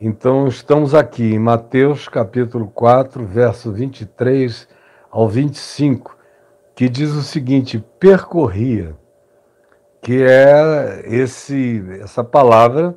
[0.00, 4.68] Então, estamos aqui em Mateus capítulo 4, verso 23
[5.10, 6.16] ao 25,
[6.72, 8.94] que diz o seguinte: percorria,
[10.00, 12.96] que é esse, essa palavra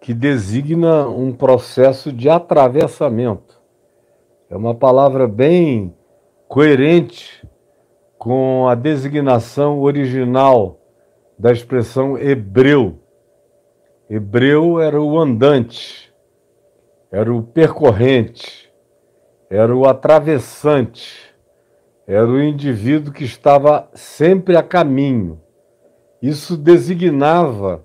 [0.00, 3.60] que designa um processo de atravessamento.
[4.48, 5.92] É uma palavra bem
[6.46, 7.44] coerente
[8.16, 10.78] com a designação original
[11.36, 13.00] da expressão hebreu
[14.12, 16.12] Hebreu era o andante,
[17.12, 18.68] era o percorrente,
[19.48, 21.32] era o atravessante,
[22.08, 25.40] era o indivíduo que estava sempre a caminho.
[26.20, 27.84] Isso designava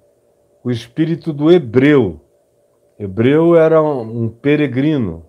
[0.63, 2.19] o espírito do hebreu.
[2.97, 5.27] Hebreu era um peregrino.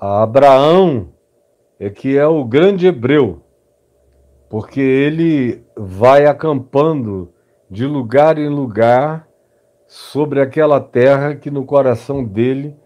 [0.00, 1.10] A Abraão
[1.78, 3.42] é que é o grande hebreu,
[4.48, 7.34] porque ele vai acampando
[7.70, 9.25] de lugar em lugar
[9.96, 12.76] sobre aquela terra que no coração dele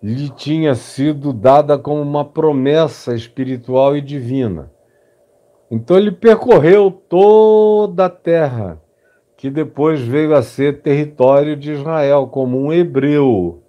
[0.00, 4.70] lhe tinha sido dada como uma promessa espiritual e divina.
[5.68, 8.80] Então ele percorreu toda a terra,
[9.36, 13.64] que depois veio a ser território de Israel, como um hebreu.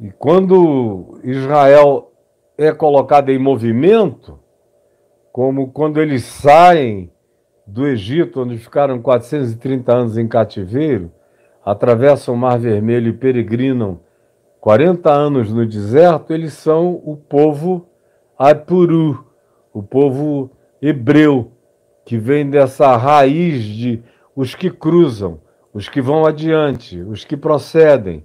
[0.00, 2.10] E quando Israel
[2.56, 4.38] é colocado em movimento,
[5.30, 7.12] como quando eles saem
[7.66, 11.12] do Egito, onde ficaram 430 anos em cativeiro,
[11.64, 14.00] atravessam o Mar Vermelho e peregrinam
[14.60, 17.86] 40 anos no deserto, eles são o povo
[18.38, 19.26] Apuru,
[19.72, 21.50] o povo hebreu,
[22.04, 24.02] que vem dessa raiz de
[24.34, 25.40] os que cruzam,
[25.72, 28.24] os que vão adiante, os que procedem.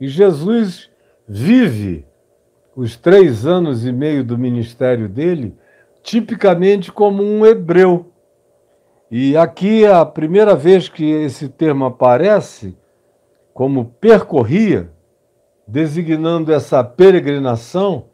[0.00, 0.90] E Jesus
[1.26, 2.04] vive
[2.74, 5.54] os três anos e meio do ministério dele
[6.02, 8.11] tipicamente como um hebreu
[9.14, 12.74] e aqui a primeira vez que esse termo aparece,
[13.52, 14.90] como percorria,
[15.68, 18.06] designando essa peregrinação,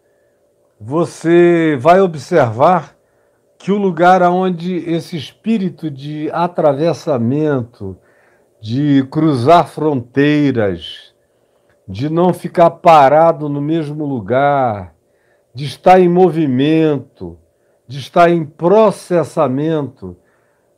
[0.81, 2.97] você vai observar
[3.57, 7.97] que o lugar onde esse espírito de atravessamento,
[8.61, 11.14] de cruzar fronteiras,
[11.87, 14.97] de não ficar parado no mesmo lugar,
[15.55, 17.39] de estar em movimento,
[17.87, 20.17] de estar em processamento,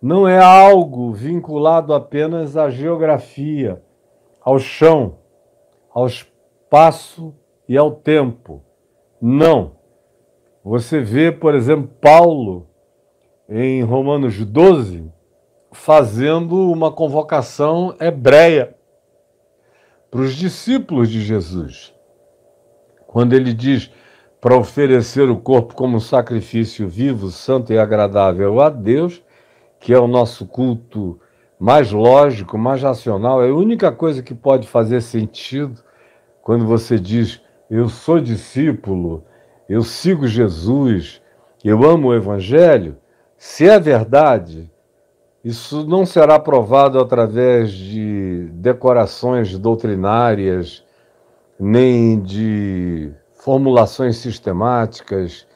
[0.00, 3.82] não é algo vinculado apenas à geografia,
[4.40, 5.18] ao chão,
[5.92, 7.34] ao espaço
[7.68, 8.62] e ao tempo.
[9.20, 9.72] Não.
[10.64, 12.66] Você vê, por exemplo, Paulo
[13.48, 15.10] em Romanos 12
[15.72, 18.74] fazendo uma convocação hebreia
[20.10, 21.94] para os discípulos de Jesus.
[23.06, 23.90] Quando ele diz
[24.40, 29.22] para oferecer o corpo como sacrifício vivo, santo e agradável a Deus,
[29.80, 31.18] que é o nosso culto
[31.58, 35.82] mais lógico, mais racional, é a única coisa que pode fazer sentido
[36.42, 39.24] quando você diz: Eu sou discípulo,
[39.68, 41.20] eu sigo Jesus,
[41.64, 42.96] eu amo o Evangelho.
[43.36, 44.70] Se é verdade,
[45.42, 50.84] isso não será provado através de decorações doutrinárias,
[51.58, 55.47] nem de formulações sistemáticas,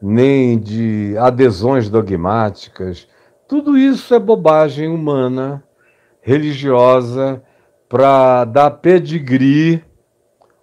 [0.00, 3.08] nem de adesões dogmáticas
[3.52, 5.62] tudo isso é bobagem humana,
[6.22, 7.42] religiosa,
[7.86, 9.84] para dar pedigree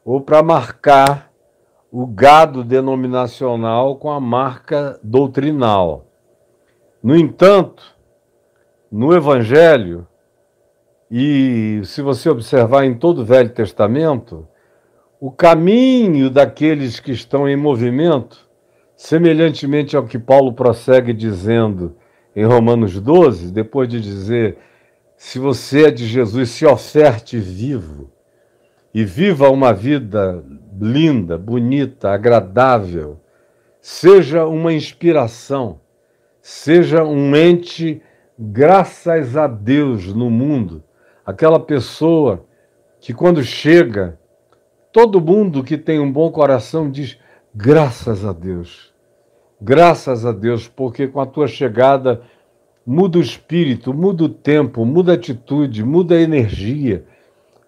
[0.03, 1.31] ou para marcar
[1.91, 6.07] o gado denominacional com a marca doutrinal.
[7.03, 7.95] No entanto,
[8.91, 10.07] no Evangelho,
[11.11, 14.47] e se você observar em todo o Velho Testamento,
[15.19, 18.49] o caminho daqueles que estão em movimento,
[18.95, 21.95] semelhantemente ao que Paulo prossegue dizendo
[22.35, 24.57] em Romanos 12, depois de dizer:
[25.17, 28.11] se você é de Jesus, se oferte vivo
[28.93, 30.43] e viva uma vida
[30.79, 33.19] linda, bonita, agradável,
[33.81, 35.81] seja uma inspiração,
[36.41, 38.01] seja um ente,
[38.37, 40.83] graças a Deus, no mundo,
[41.25, 42.45] aquela pessoa
[42.99, 44.19] que quando chega,
[44.91, 47.17] todo mundo que tem um bom coração diz:
[47.53, 48.93] graças a Deus.
[49.61, 52.21] Graças a Deus, porque com a tua chegada
[52.85, 57.03] muda o espírito, muda o tempo, muda a atitude, muda a energia,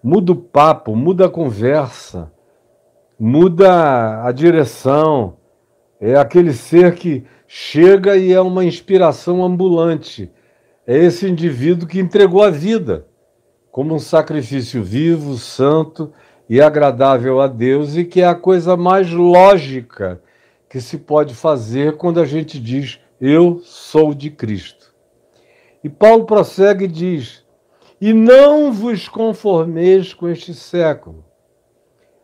[0.02, 2.32] muda o papo, muda a conversa,
[3.20, 5.36] muda a direção.
[6.00, 10.30] É aquele ser que chega e é uma inspiração ambulante.
[10.86, 13.06] É esse indivíduo que entregou a vida
[13.70, 16.10] como um sacrifício vivo, santo
[16.48, 20.20] e agradável a Deus e que é a coisa mais lógica
[20.72, 24.94] que se pode fazer quando a gente diz eu sou de Cristo.
[25.84, 27.44] E Paulo prossegue e diz:
[28.00, 31.26] E não vos conformeis com este século.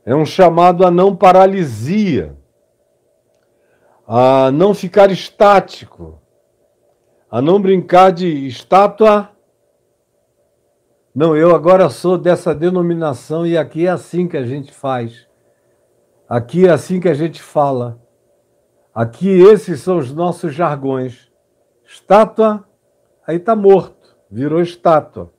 [0.03, 2.39] É um chamado a não paralisia,
[4.07, 6.19] a não ficar estático,
[7.31, 9.29] a não brincar de estátua.
[11.15, 15.29] Não, eu agora sou dessa denominação e aqui é assim que a gente faz.
[16.27, 18.08] Aqui é assim que a gente fala.
[18.99, 21.31] Aqui esses são os nossos jargões.
[21.87, 22.65] Estátua,
[23.25, 25.33] aí está morto, virou estátua.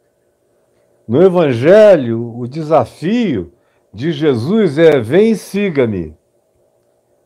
[1.06, 3.51] No Evangelho, o desafio
[3.94, 6.15] de Jesus é: vem e siga-me.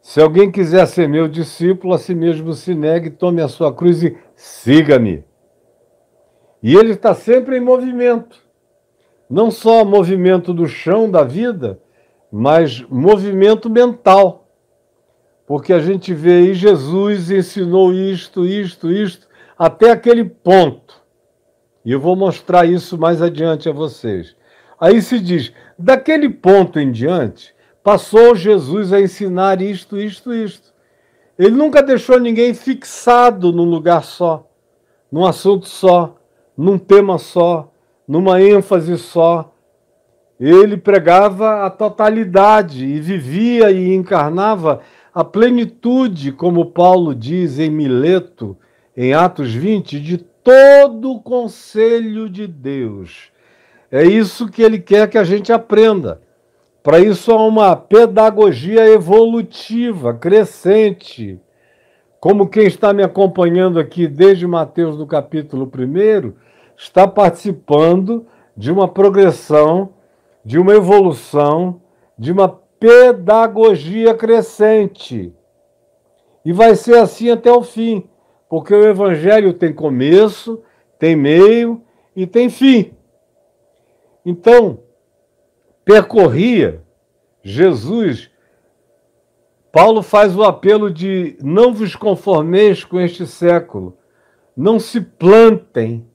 [0.01, 4.01] Se alguém quiser ser meu discípulo, a si mesmo se negue, tome a sua cruz
[4.01, 5.24] e siga-me.
[6.63, 8.41] E ele está sempre em movimento.
[9.29, 11.79] Não só movimento do chão da vida,
[12.31, 14.43] mas movimento mental.
[15.45, 21.01] Porque a gente vê aí Jesus ensinou isto, isto, isto, até aquele ponto.
[21.86, 24.36] E eu vou mostrar isso mais adiante a vocês.
[24.80, 27.54] Aí se diz: daquele ponto em diante,
[27.84, 30.74] passou Jesus a ensinar isto, isto, isto.
[31.38, 34.48] Ele nunca deixou ninguém fixado num lugar só,
[35.12, 36.16] num assunto só,
[36.56, 37.72] num tema só,
[38.07, 39.51] numa ênfase só.
[40.39, 44.81] Ele pregava a totalidade e vivia e encarnava
[45.13, 48.57] a plenitude, como Paulo diz em Mileto,
[48.98, 53.31] em Atos 20, de todo o conselho de Deus.
[53.92, 56.19] É isso que ele quer que a gente aprenda.
[56.81, 61.39] Para isso há uma pedagogia evolutiva, crescente.
[62.19, 66.33] Como quem está me acompanhando aqui desde Mateus do capítulo 1,
[66.75, 68.25] está participando
[68.57, 69.94] de uma progressão,
[70.44, 71.80] de uma evolução,
[72.18, 75.33] de uma pedagogia crescente.
[76.44, 78.09] E vai ser assim até o fim,
[78.50, 80.62] porque o evangelho tem começo,
[81.00, 81.81] tem meio
[82.13, 82.94] e tem fim.
[84.25, 84.81] Então,
[85.85, 86.83] percorria
[87.41, 88.30] Jesus,
[89.71, 93.97] Paulo faz o apelo de não vos conformeis com este século,
[94.57, 96.06] não se plantem,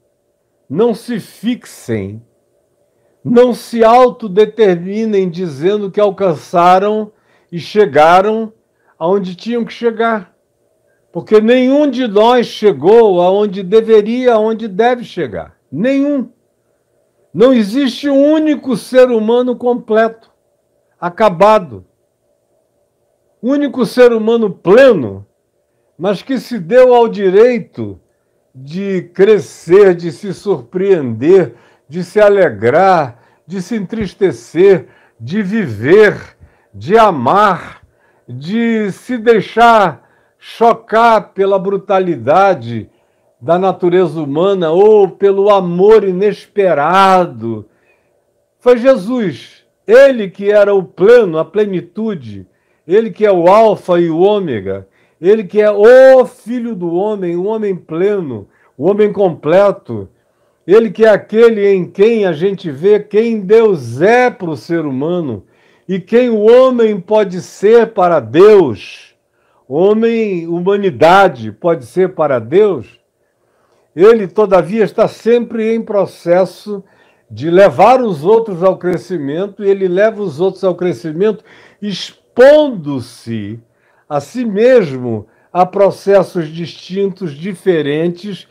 [0.69, 2.23] não se fixem,
[3.25, 7.13] não se autodeterminem dizendo que alcançaram
[7.51, 8.53] e chegaram
[8.99, 10.35] aonde tinham que chegar.
[11.13, 15.57] Porque nenhum de nós chegou aonde deveria, aonde deve chegar.
[15.71, 16.31] Nenhum.
[17.33, 20.31] Não existe um único ser humano completo,
[21.01, 21.85] acabado.
[23.43, 25.27] Único ser humano pleno,
[25.97, 28.01] mas que se deu ao direito
[28.55, 31.55] de crescer, de se surpreender,
[31.89, 34.89] de se alegrar, de se entristecer,
[35.19, 36.37] de viver,
[36.73, 37.83] de amar,
[38.29, 40.07] de se deixar
[40.39, 42.91] chocar pela brutalidade
[43.41, 47.67] da natureza humana ou pelo amor inesperado.
[48.59, 52.47] Foi Jesus, ele que era o pleno, a plenitude,
[52.87, 54.87] ele que é o Alfa e o Ômega,
[55.21, 60.09] ele que é o Filho do homem, o homem pleno, o homem completo
[60.71, 64.85] ele que é aquele em quem a gente vê quem Deus é para o ser
[64.85, 65.47] humano
[65.89, 69.15] e quem o homem pode ser para Deus.
[69.67, 73.01] Homem, humanidade pode ser para Deus.
[73.97, 76.85] Ele, todavia, está sempre em processo
[77.31, 81.43] de levar os outros ao crescimento, e ele leva os outros ao crescimento
[81.81, 83.59] expondo-se
[84.07, 88.47] a si mesmo a processos distintos, diferentes,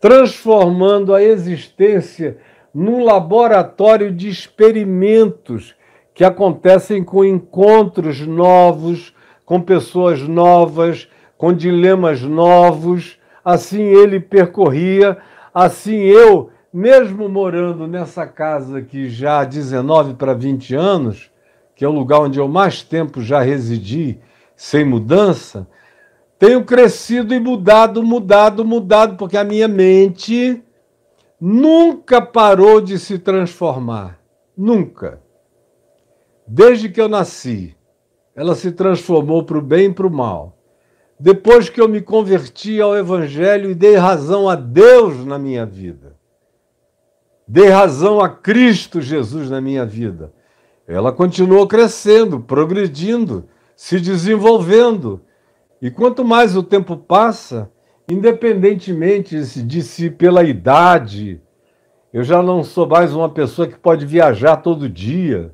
[0.00, 2.38] transformando a existência
[2.72, 5.74] num laboratório de experimentos
[6.14, 9.14] que acontecem com encontros novos,
[9.44, 13.18] com pessoas novas, com dilemas novos.
[13.44, 15.16] Assim ele percorria,
[15.54, 21.30] assim eu, mesmo morando nessa casa que já há 19 para 20 anos,
[21.74, 24.18] que é o lugar onde eu mais tempo já residi
[24.54, 25.66] sem mudança,
[26.38, 30.62] tenho crescido e mudado, mudado, mudado, porque a minha mente
[31.40, 34.20] nunca parou de se transformar.
[34.56, 35.20] Nunca.
[36.46, 37.76] Desde que eu nasci,
[38.34, 40.56] ela se transformou para o bem e para o mal.
[41.18, 46.16] Depois que eu me converti ao Evangelho e dei razão a Deus na minha vida,
[47.46, 50.32] dei razão a Cristo Jesus na minha vida,
[50.86, 55.20] ela continuou crescendo, progredindo, se desenvolvendo
[55.80, 57.70] e quanto mais o tempo passa,
[58.10, 61.40] independentemente de se pela idade,
[62.12, 65.52] eu já não sou mais uma pessoa que pode viajar todo dia,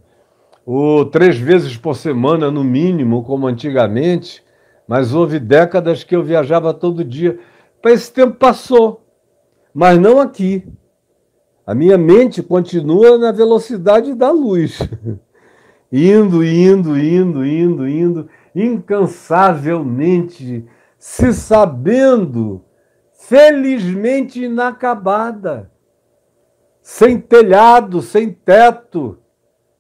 [0.65, 4.43] ou três vezes por semana no mínimo, como antigamente,
[4.89, 7.39] mas houve décadas que eu viajava todo dia.
[7.85, 9.05] Esse tempo passou,
[9.75, 10.67] mas não aqui.
[11.67, 14.79] A minha mente continua na velocidade da luz.
[15.93, 20.67] indo, indo, indo, indo, indo, incansavelmente,
[20.99, 22.63] se sabendo
[23.13, 25.71] felizmente inacabada,
[26.83, 29.17] sem telhado, sem teto,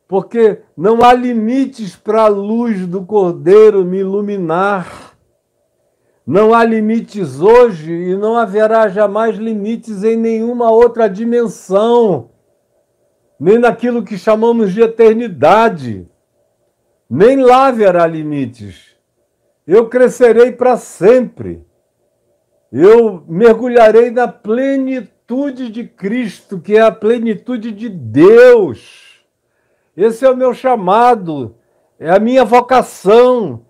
[0.08, 5.14] porque não há limites para a luz do Cordeiro me iluminar.
[6.26, 12.30] Não há limites hoje e não haverá jamais limites em nenhuma outra dimensão,
[13.38, 16.08] nem naquilo que chamamos de eternidade.
[17.14, 18.96] Nem lá haverá limites.
[19.66, 21.64] Eu crescerei para sempre.
[22.72, 29.24] Eu mergulharei na plenitude de Cristo, que é a plenitude de Deus.
[29.96, 31.54] Esse é o meu chamado,
[31.98, 33.64] é a minha vocação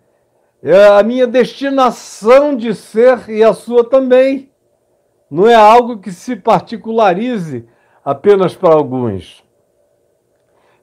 [0.67, 4.51] é a minha destinação de ser e a sua também.
[5.31, 7.69] Não é algo que se particularize
[8.03, 9.44] apenas para alguns.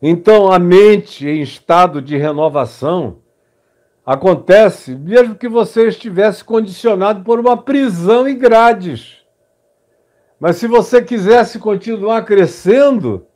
[0.01, 3.17] Então, a mente em estado de renovação
[4.03, 9.17] acontece mesmo que você estivesse condicionado por uma prisão e grades.
[10.39, 13.27] Mas se você quisesse continuar crescendo,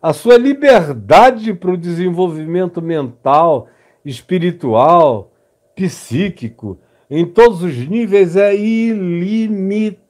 [0.00, 3.66] a sua liberdade para o desenvolvimento mental,
[4.04, 5.32] espiritual,
[5.74, 6.78] psíquico,
[7.10, 10.04] em todos os níveis, é ilimitada.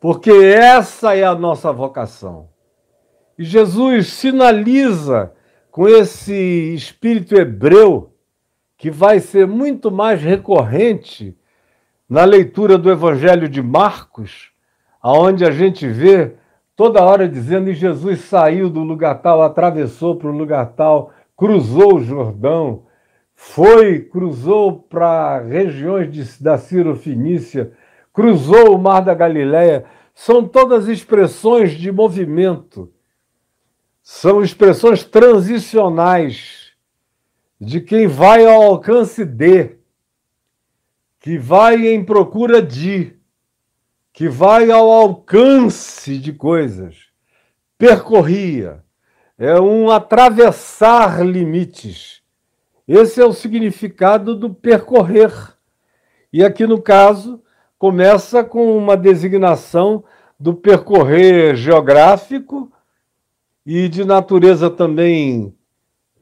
[0.00, 2.48] Porque essa é a nossa vocação.
[3.38, 5.32] E Jesus sinaliza
[5.70, 8.14] com esse espírito hebreu,
[8.78, 11.36] que vai ser muito mais recorrente
[12.08, 14.50] na leitura do Evangelho de Marcos,
[15.02, 16.34] aonde a gente vê
[16.74, 21.96] toda hora dizendo: e Jesus saiu do lugar tal, atravessou para o lugar tal, cruzou
[21.96, 22.84] o Jordão,
[23.34, 27.72] foi, cruzou para regiões de, da Cirofinícia,
[28.12, 29.84] cruzou o Mar da Galileia.
[30.14, 32.90] São todas expressões de movimento,
[34.08, 36.70] são expressões transicionais
[37.60, 39.76] de quem vai ao alcance de,
[41.18, 43.18] que vai em procura de,
[44.12, 47.08] que vai ao alcance de coisas,
[47.76, 48.84] percorria,
[49.36, 52.22] é um atravessar limites
[52.86, 55.32] esse é o significado do percorrer.
[56.32, 57.42] E aqui no caso,
[57.76, 60.04] começa com uma designação
[60.38, 62.70] do percorrer geográfico
[63.66, 65.52] e de natureza também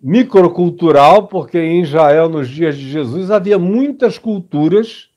[0.02, 5.10] microcultural, porque em Israel, nos dias de Jesus, havia muitas culturas.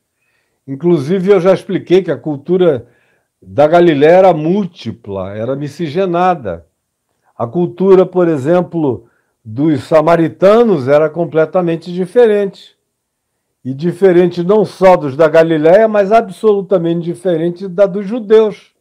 [0.68, 2.86] Inclusive, eu já expliquei que a cultura
[3.42, 6.66] da Galiléia era múltipla, era miscigenada.
[7.38, 9.08] A cultura, por exemplo,
[9.44, 12.76] dos samaritanos era completamente diferente.
[13.64, 18.77] E diferente não só dos da Galiléia, mas absolutamente diferente da dos judeus.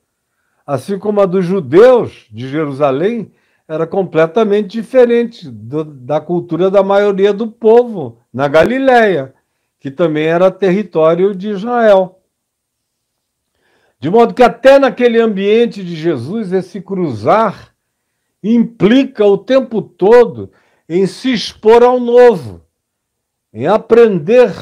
[0.67, 3.31] Assim como a dos judeus de Jerusalém
[3.69, 9.33] era completamente diferente do, da cultura da maioria do povo na Galiléia,
[9.79, 12.21] que também era território de Israel.
[13.99, 17.73] De modo que até naquele ambiente de Jesus, esse cruzar
[18.43, 20.51] implica o tempo todo
[20.89, 22.61] em se expor ao novo,
[23.53, 24.53] em aprender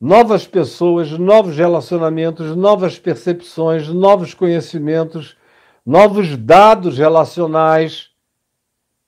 [0.00, 5.36] novas pessoas, novos relacionamentos, novas percepções, novos conhecimentos,
[5.84, 8.10] novos dados relacionais,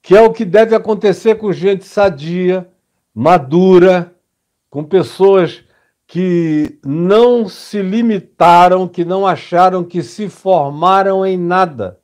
[0.02, 2.68] que é o que deve acontecer com gente sadia,
[3.14, 4.14] madura,
[4.68, 5.62] com pessoas
[6.06, 12.00] que não se limitaram, que não acharam que se formaram em nada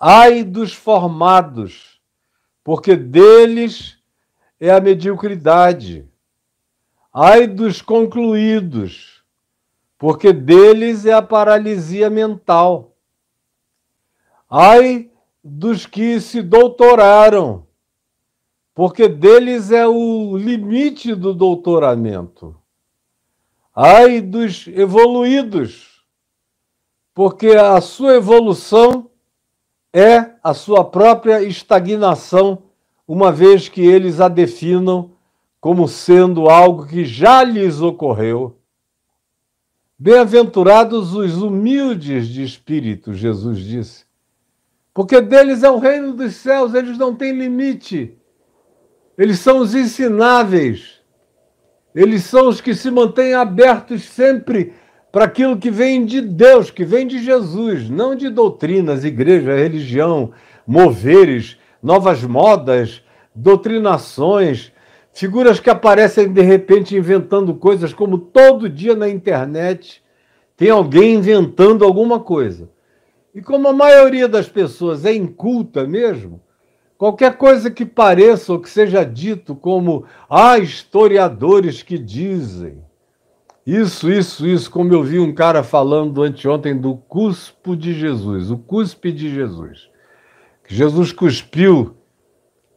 [0.00, 2.00] Ai dos formados,
[2.62, 3.98] porque deles
[4.60, 6.06] é a mediocridade.
[7.20, 9.24] Ai dos concluídos,
[9.98, 12.94] porque deles é a paralisia mental.
[14.48, 15.10] Ai
[15.42, 17.66] dos que se doutoraram,
[18.72, 22.54] porque deles é o limite do doutoramento.
[23.74, 26.04] Ai dos evoluídos,
[27.12, 29.10] porque a sua evolução
[29.92, 32.62] é a sua própria estagnação,
[33.08, 35.17] uma vez que eles a definam
[35.60, 38.58] como sendo algo que já lhes ocorreu.
[39.98, 44.04] Bem-aventurados os humildes de espírito, Jesus disse,
[44.94, 48.16] porque deles é o reino dos céus, eles não têm limite.
[49.16, 51.00] Eles são os ensináveis.
[51.94, 54.72] Eles são os que se mantêm abertos sempre
[55.10, 60.32] para aquilo que vem de Deus, que vem de Jesus, não de doutrinas, igreja, religião,
[60.66, 63.02] moveres, novas modas,
[63.34, 64.72] doutrinações,
[65.18, 70.02] figuras que aparecem de repente inventando coisas, como todo dia na internet
[70.56, 72.68] tem alguém inventando alguma coisa.
[73.34, 76.40] E como a maioria das pessoas é inculta mesmo,
[76.98, 82.82] Qualquer coisa que pareça ou que seja dito como ah, historiadores que dizem
[83.64, 88.56] isso, isso, isso, como eu vi um cara falando anteontem do cuspo de Jesus, o
[88.56, 89.90] cuspe de Jesus.
[90.66, 91.94] Jesus cuspiu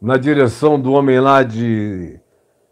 [0.01, 2.19] na direção do homem lá de,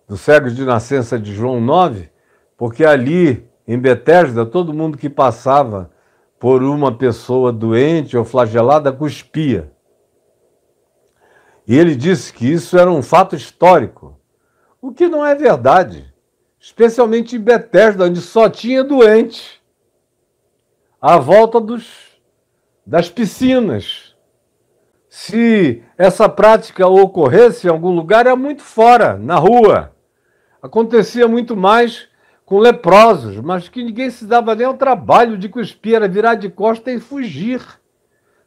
[0.10, 2.10] do cego de nascença de João 9,
[2.58, 5.92] porque ali em Betesda todo mundo que passava
[6.40, 9.72] por uma pessoa doente ou flagelada cuspia.
[11.68, 14.20] E ele disse que isso era um fato histórico,
[14.82, 16.12] o que não é verdade,
[16.60, 19.62] especialmente em Betesda, onde só tinha doente,
[21.00, 21.88] à volta dos,
[22.84, 24.16] das piscinas.
[25.08, 29.94] Se essa prática ocorresse em algum lugar, era muito fora, na rua.
[30.62, 32.08] Acontecia muito mais
[32.46, 36.50] com leprosos, mas que ninguém se dava nem ao trabalho de cuspir, era virar de
[36.50, 37.62] costa e fugir,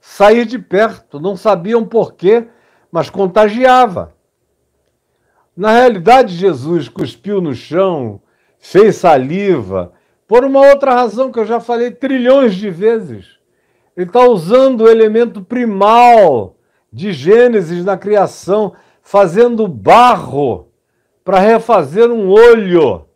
[0.00, 2.48] sair de perto, não sabiam porquê
[2.92, 4.14] mas contagiava.
[5.56, 8.20] Na realidade, Jesus cuspiu no chão,
[8.58, 9.92] fez saliva,
[10.28, 13.38] por uma outra razão que eu já falei trilhões de vezes.
[13.96, 16.56] Ele está usando o elemento primal
[16.92, 20.68] de Gênesis na criação, fazendo barro
[21.24, 23.06] para refazer um olho,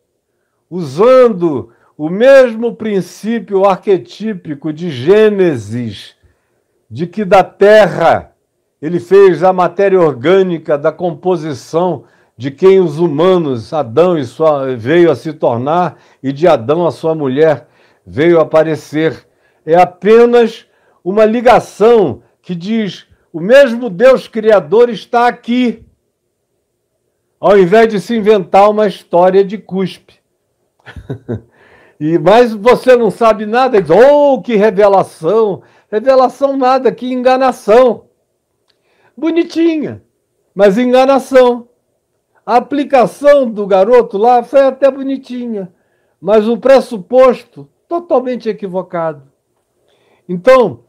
[0.71, 6.15] usando o mesmo princípio arquetípico de Gênesis,
[6.91, 8.33] de que da terra
[8.81, 12.05] ele fez a matéria orgânica da composição
[12.37, 16.91] de quem os humanos, Adão e sua, veio a se tornar, e de Adão a
[16.91, 17.67] sua mulher
[18.07, 19.27] veio a aparecer.
[19.65, 20.67] É apenas
[21.03, 25.86] uma ligação que diz: o mesmo Deus Criador está aqui,
[27.41, 30.15] ao invés de se inventar uma história de cuspe.
[32.01, 35.63] e Mas você não sabe nada, diz: oh, que revelação!
[35.91, 38.07] Revelação nada, que enganação
[39.17, 40.03] bonitinha,
[40.55, 41.69] mas enganação.
[42.45, 45.73] A aplicação do garoto lá foi até bonitinha,
[46.21, 49.23] mas o pressuposto totalmente equivocado.
[50.29, 50.85] Então,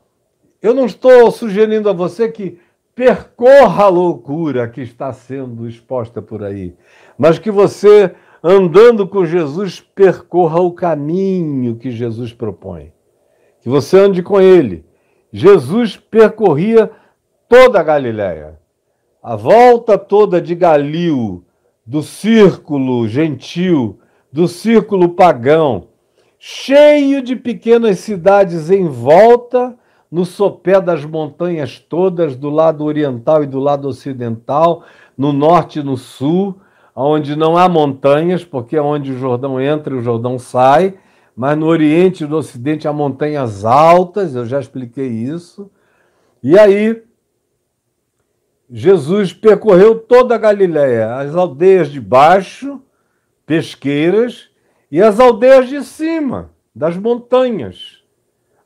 [0.61, 2.59] eu não estou sugerindo a você que
[2.97, 6.73] percorra a loucura que está sendo exposta por aí,
[7.15, 12.91] mas que você, andando com Jesus, percorra o caminho que Jesus propõe.
[13.61, 14.83] Que você ande com ele.
[15.31, 16.89] Jesus percorria
[17.47, 18.59] toda a Galiléia.
[19.21, 21.45] A volta toda de Galil,
[21.85, 23.99] do círculo gentil,
[24.31, 25.89] do círculo pagão,
[26.39, 29.77] cheio de pequenas cidades em volta,
[30.11, 34.83] no sopé das montanhas todas, do lado oriental e do lado ocidental,
[35.17, 36.55] no norte e no sul,
[36.95, 40.95] onde não há montanhas, porque é onde o Jordão entra e o Jordão sai,
[41.35, 45.69] mas no oriente e no ocidente há montanhas altas, eu já expliquei isso.
[46.41, 47.03] E aí,
[48.69, 52.81] Jesus percorreu toda a Galiléia, as aldeias de baixo,
[53.45, 54.49] pesqueiras,
[54.91, 57.96] e as aldeias de cima, das montanhas,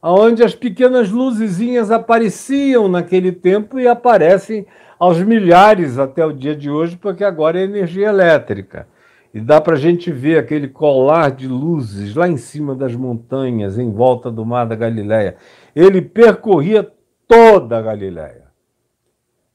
[0.01, 4.65] aonde as pequenas luzezinhas apareciam naquele tempo e aparecem
[4.99, 8.87] aos milhares até o dia de hoje, porque agora é energia elétrica.
[9.33, 13.77] E dá para a gente ver aquele colar de luzes lá em cima das montanhas,
[13.77, 15.37] em volta do mar da Galiléia.
[15.75, 16.91] Ele percorria
[17.27, 18.41] toda a Galiléia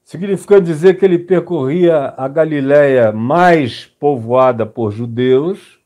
[0.07, 5.81] significando dizer que ele percorria a Galiléia mais povoada por judeus,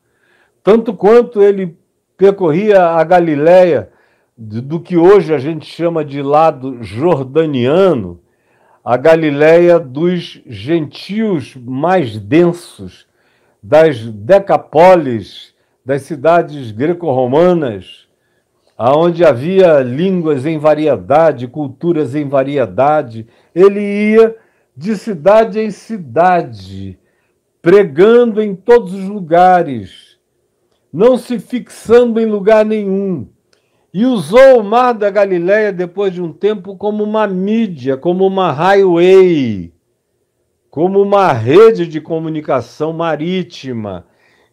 [0.63, 1.75] tanto quanto ele
[2.15, 3.89] percorria a Galiléia
[4.43, 8.19] do que hoje a gente chama de lado jordaniano,
[8.83, 13.05] a Galiléia dos gentios mais densos,
[13.61, 15.53] das decapolis,
[15.85, 18.07] das cidades greco-romanas,
[18.75, 24.35] aonde havia línguas em variedade, culturas em variedade, ele ia
[24.75, 26.97] de cidade em cidade,
[27.61, 30.17] pregando em todos os lugares,
[30.91, 33.29] não se fixando em lugar nenhum.
[33.93, 38.49] E usou o mar da Galileia depois de um tempo como uma mídia, como uma
[38.51, 39.73] highway,
[40.69, 44.05] como uma rede de comunicação marítima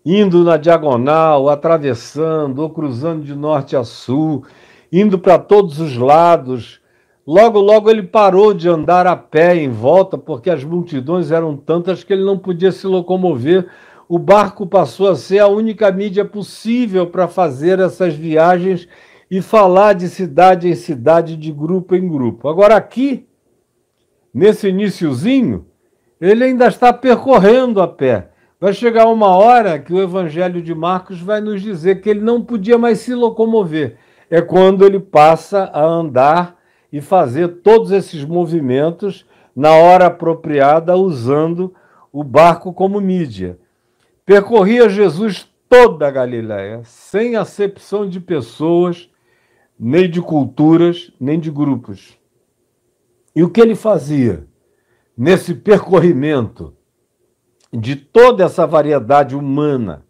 [0.05, 4.43] indo na diagonal, atravessando ou cruzando de norte a sul,
[4.91, 6.81] indo para todos os lados.
[7.27, 12.03] Logo, logo ele parou de andar a pé em volta, porque as multidões eram tantas
[12.03, 13.69] que ele não podia se locomover.
[14.09, 18.89] O barco passou a ser a única mídia possível para fazer essas viagens
[19.31, 22.49] e falar de cidade em cidade, de grupo em grupo.
[22.49, 23.27] Agora, aqui,
[24.33, 25.67] nesse iníciozinho,
[26.21, 28.31] ele ainda está percorrendo a pé.
[28.61, 32.43] Vai chegar uma hora que o Evangelho de Marcos vai nos dizer que ele não
[32.43, 33.97] podia mais se locomover.
[34.31, 36.57] É quando ele passa a andar
[36.93, 41.75] e fazer todos esses movimentos na hora apropriada, usando
[42.13, 43.59] o barco como mídia.
[44.25, 49.09] Percorria Jesus toda a Galiléia, sem acepção de pessoas,
[49.79, 52.19] nem de culturas, nem de grupos.
[53.35, 54.47] E o que ele fazia
[55.17, 56.75] nesse percorrimento
[57.73, 60.05] de toda essa variedade humana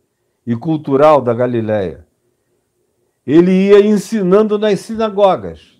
[0.46, 2.06] e cultural da Galiléia?
[3.26, 5.78] Ele ia ensinando nas sinagogas.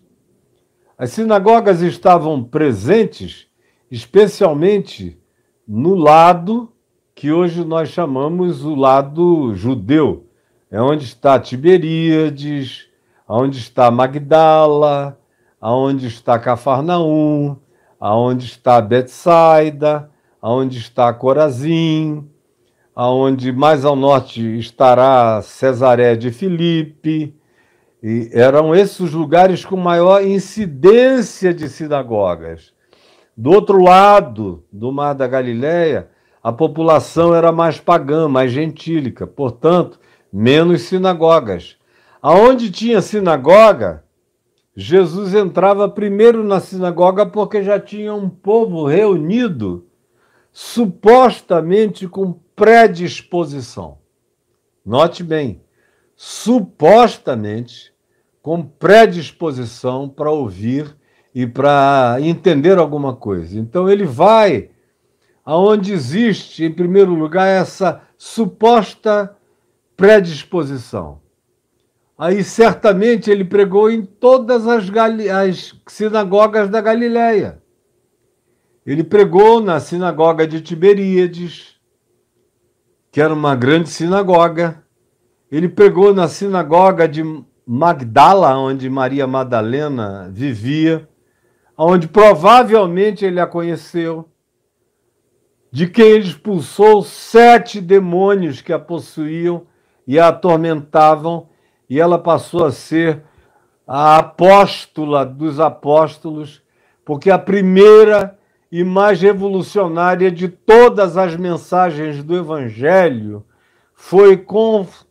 [0.98, 3.46] As sinagogas estavam presentes
[3.90, 5.18] especialmente
[5.66, 6.70] no lado
[7.14, 10.27] que hoje nós chamamos o lado judeu.
[10.70, 12.88] É onde está Tiberíades,
[13.29, 15.19] onde está Magdala,
[15.61, 17.57] aonde está Cafarnaum,
[18.01, 20.11] aonde está Betsaida,
[20.41, 22.27] aonde está Corazim,
[22.95, 27.35] aonde mais ao norte estará Cesaré de Filipe.
[28.03, 32.73] E eram esses os lugares com maior incidência de sinagogas.
[33.37, 36.09] Do outro lado do Mar da Galileia,
[36.43, 40.01] a população era mais pagã, mais gentílica, portanto,
[40.33, 41.78] menos sinagogas.
[42.20, 44.04] Aonde tinha sinagoga,
[44.74, 49.87] Jesus entrava primeiro na sinagoga porque já tinha um povo reunido,
[50.52, 53.98] supostamente com predisposição.
[54.85, 55.62] Note bem,
[56.16, 57.92] supostamente
[58.42, 60.96] com predisposição para ouvir
[61.35, 63.59] e para entender alguma coisa.
[63.59, 64.70] Então ele vai
[65.44, 69.37] aonde existe, em primeiro lugar, essa suposta
[69.96, 71.20] predisposição.
[72.18, 74.90] Aí certamente ele pregou em todas as,
[75.33, 77.62] as sinagogas da Galiléia.
[78.85, 81.78] Ele pregou na sinagoga de Tiberíades,
[83.12, 84.83] que era uma grande sinagoga.
[85.50, 87.22] Ele pregou na sinagoga de
[87.64, 91.09] Magdala, onde Maria Madalena vivia
[91.78, 94.28] onde provavelmente ele a conheceu,
[95.70, 99.64] de quem ele expulsou sete demônios que a possuíam
[100.04, 101.47] e a atormentavam,
[101.88, 103.22] e ela passou a ser
[103.87, 106.62] a apóstola dos apóstolos,
[107.05, 108.38] porque a primeira
[108.70, 113.46] e mais revolucionária de todas as mensagens do Evangelho
[113.94, 115.05] foi, conf...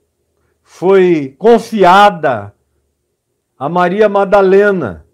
[0.62, 2.54] foi confiada
[3.58, 5.06] a Maria Madalena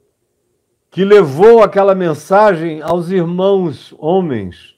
[0.91, 4.75] que levou aquela mensagem aos irmãos homens.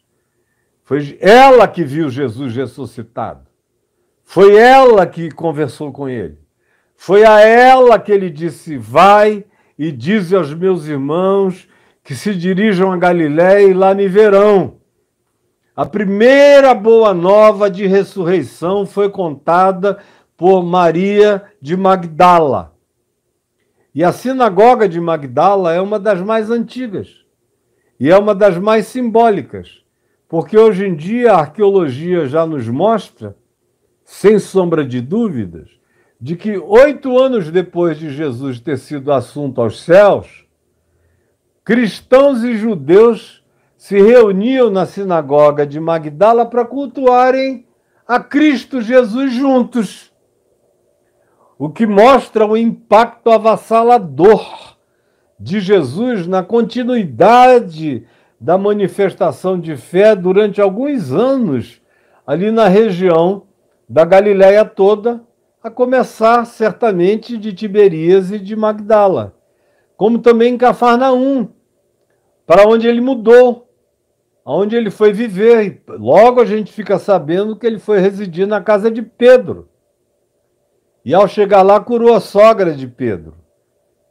[0.84, 3.48] Foi ela que viu Jesus ressuscitado.
[4.24, 6.44] Foi ela que conversou com ele.
[6.95, 9.45] Foi a ela que ele disse: Vai
[9.77, 11.67] e diz aos meus irmãos
[12.03, 14.77] que se dirijam a Galiléia e lá me verão.
[15.75, 19.99] A primeira boa nova de ressurreição foi contada
[20.38, 22.73] por Maria de Magdala.
[23.93, 27.25] E a sinagoga de Magdala é uma das mais antigas
[27.99, 29.81] e é uma das mais simbólicas,
[30.27, 33.36] porque hoje em dia a arqueologia já nos mostra,
[34.03, 35.69] sem sombra de dúvidas,
[36.26, 40.44] de que oito anos depois de Jesus ter sido assunto aos céus,
[41.64, 43.46] cristãos e judeus
[43.78, 47.68] se reuniam na sinagoga de Magdala para cultuarem
[48.08, 50.12] a Cristo Jesus juntos
[51.60, 54.76] o que mostra o impacto avassalador
[55.40, 58.04] de Jesus na continuidade
[58.42, 61.80] da manifestação de fé durante alguns anos
[62.26, 63.44] ali na região
[63.88, 65.24] da Galiléia toda,
[65.65, 69.36] a começar certamente de Tiberias e de Magdala,
[69.97, 71.49] como também em Cafarnaum,
[72.45, 73.67] para onde ele mudou,
[74.45, 75.82] aonde ele foi viver.
[75.88, 79.67] Logo a gente fica sabendo que ele foi residir na casa de Pedro.
[81.04, 83.34] E ao chegar lá, curou a sogra de Pedro.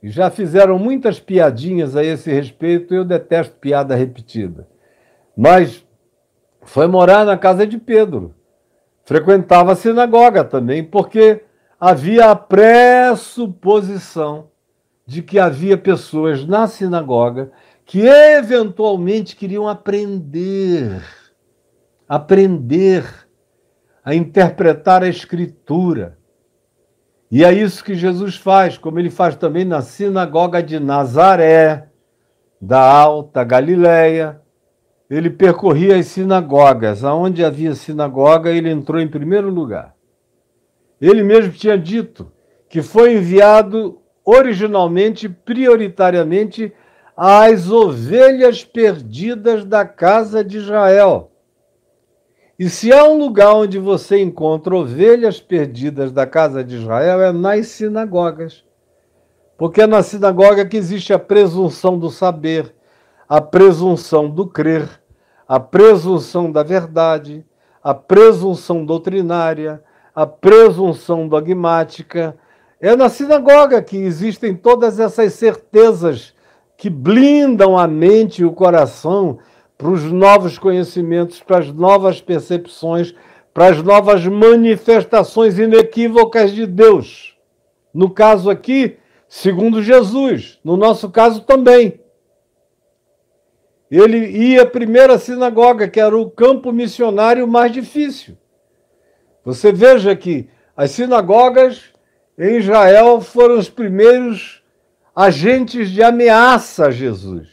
[0.02, 4.66] E já fizeram muitas piadinhas a esse respeito, eu detesto piada repetida.
[5.36, 5.86] Mas
[6.62, 8.34] foi morar na casa de Pedro.
[9.04, 11.44] Frequentava a sinagoga também, porque
[11.78, 14.48] havia a pressuposição
[15.06, 17.52] de que havia pessoas na sinagoga
[17.84, 21.04] que eventualmente queriam aprender,
[22.08, 23.04] aprender
[24.02, 26.16] a interpretar a escritura
[27.36, 31.88] e é isso que Jesus faz, como ele faz também na sinagoga de Nazaré,
[32.60, 34.40] da Alta Galileia.
[35.08, 37.04] Ele percorria as sinagogas.
[37.04, 39.94] Aonde havia sinagoga, ele entrou em primeiro lugar.
[41.00, 42.30] Ele mesmo tinha dito
[42.68, 46.72] que foi enviado originalmente, prioritariamente,
[47.16, 51.30] às ovelhas perdidas da casa de Israel.
[52.58, 57.32] E se há um lugar onde você encontra ovelhas perdidas da casa de Israel, é
[57.32, 58.64] nas sinagogas.
[59.56, 62.73] Porque é na sinagoga que existe a presunção do saber,
[63.28, 64.88] a presunção do crer,
[65.46, 67.44] a presunção da verdade,
[67.82, 69.82] a presunção doutrinária,
[70.14, 72.36] a presunção dogmática.
[72.80, 76.34] É na sinagoga que existem todas essas certezas
[76.76, 79.38] que blindam a mente e o coração
[79.76, 83.14] para os novos conhecimentos, para as novas percepções,
[83.52, 87.36] para as novas manifestações inequívocas de Deus.
[87.92, 88.96] No caso aqui,
[89.28, 92.00] segundo Jesus, no nosso caso também.
[93.96, 98.36] Ele ia primeiro à sinagoga, que era o campo missionário mais difícil.
[99.44, 101.92] Você veja que as sinagogas
[102.36, 104.64] em Israel foram os primeiros
[105.14, 107.48] agentes de ameaça a Jesus.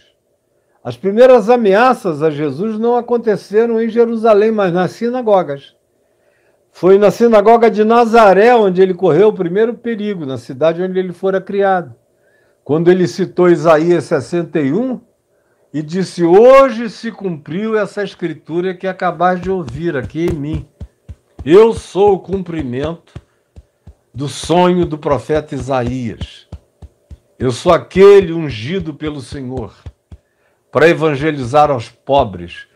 [0.84, 5.76] As primeiras ameaças a Jesus não aconteceram em Jerusalém, mas nas sinagogas.
[6.72, 11.14] Foi na sinagoga de Nazaré onde ele correu o primeiro perigo, na cidade onde ele
[11.14, 11.94] fora criado.
[12.64, 15.11] Quando ele citou Isaías 61
[15.74, 20.68] e disse: Hoje se cumpriu essa escritura que acabais de ouvir aqui em mim.
[21.44, 23.14] Eu sou o cumprimento
[24.14, 26.48] do sonho do profeta Isaías.
[27.40, 29.74] Eu sou aquele ungido pelo Senhor
[30.72, 32.68] para evangelizar aos pobres,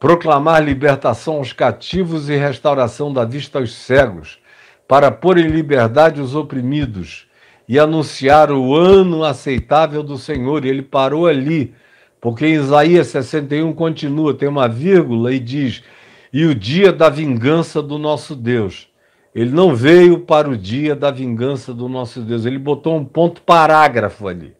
[0.00, 4.38] proclamar libertação aos cativos e restauração da vista aos cegos,
[4.88, 7.26] para pôr em liberdade os oprimidos
[7.68, 10.64] e anunciar o ano aceitável do Senhor.
[10.64, 11.74] E ele parou ali,
[12.24, 15.82] porque em Isaías 61 continua, tem uma vírgula e diz:
[16.32, 18.88] E o dia da vingança do nosso Deus.
[19.34, 23.42] Ele não veio para o dia da vingança do nosso Deus, ele botou um ponto
[23.42, 24.56] parágrafo ali.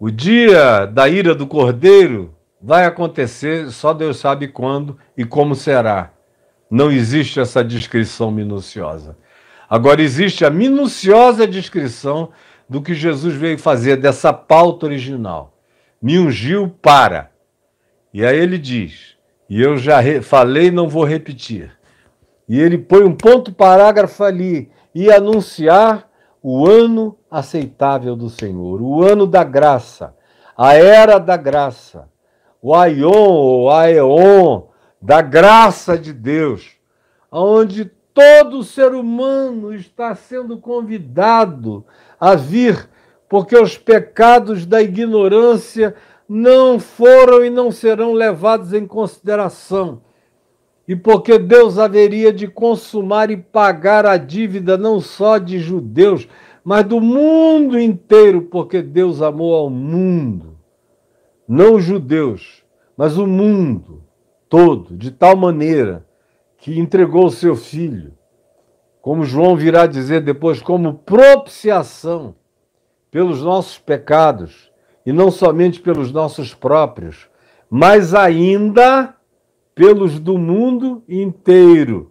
[0.00, 6.10] O dia da ira do cordeiro vai acontecer, só Deus sabe quando e como será.
[6.70, 9.14] Não existe essa descrição minuciosa.
[9.68, 12.30] Agora, existe a minuciosa descrição
[12.66, 15.53] do que Jesus veio fazer, dessa pauta original.
[16.04, 17.30] Me ungiu para.
[18.12, 19.16] E aí ele diz,
[19.48, 21.72] e eu já falei, não vou repetir.
[22.46, 26.06] E ele põe um ponto parágrafo ali, e anunciar
[26.42, 30.14] o ano aceitável do Senhor, o ano da graça,
[30.54, 32.06] a era da graça,
[32.60, 34.64] o aion ou aeon
[35.00, 36.72] da graça de Deus,
[37.32, 41.82] onde todo ser humano está sendo convidado
[42.20, 42.90] a vir,
[43.28, 45.94] porque os pecados da ignorância
[46.28, 50.02] não foram e não serão levados em consideração.
[50.86, 56.28] E porque Deus haveria de consumar e pagar a dívida não só de judeus,
[56.62, 60.56] mas do mundo inteiro, porque Deus amou ao mundo,
[61.46, 62.62] não os judeus,
[62.96, 64.02] mas o mundo
[64.48, 66.06] todo, de tal maneira
[66.58, 68.12] que entregou o seu filho,
[69.02, 72.34] como João virá dizer depois, como propiciação
[73.14, 74.72] pelos nossos pecados,
[75.06, 77.28] e não somente pelos nossos próprios,
[77.70, 79.14] mas ainda
[79.72, 82.10] pelos do mundo inteiro.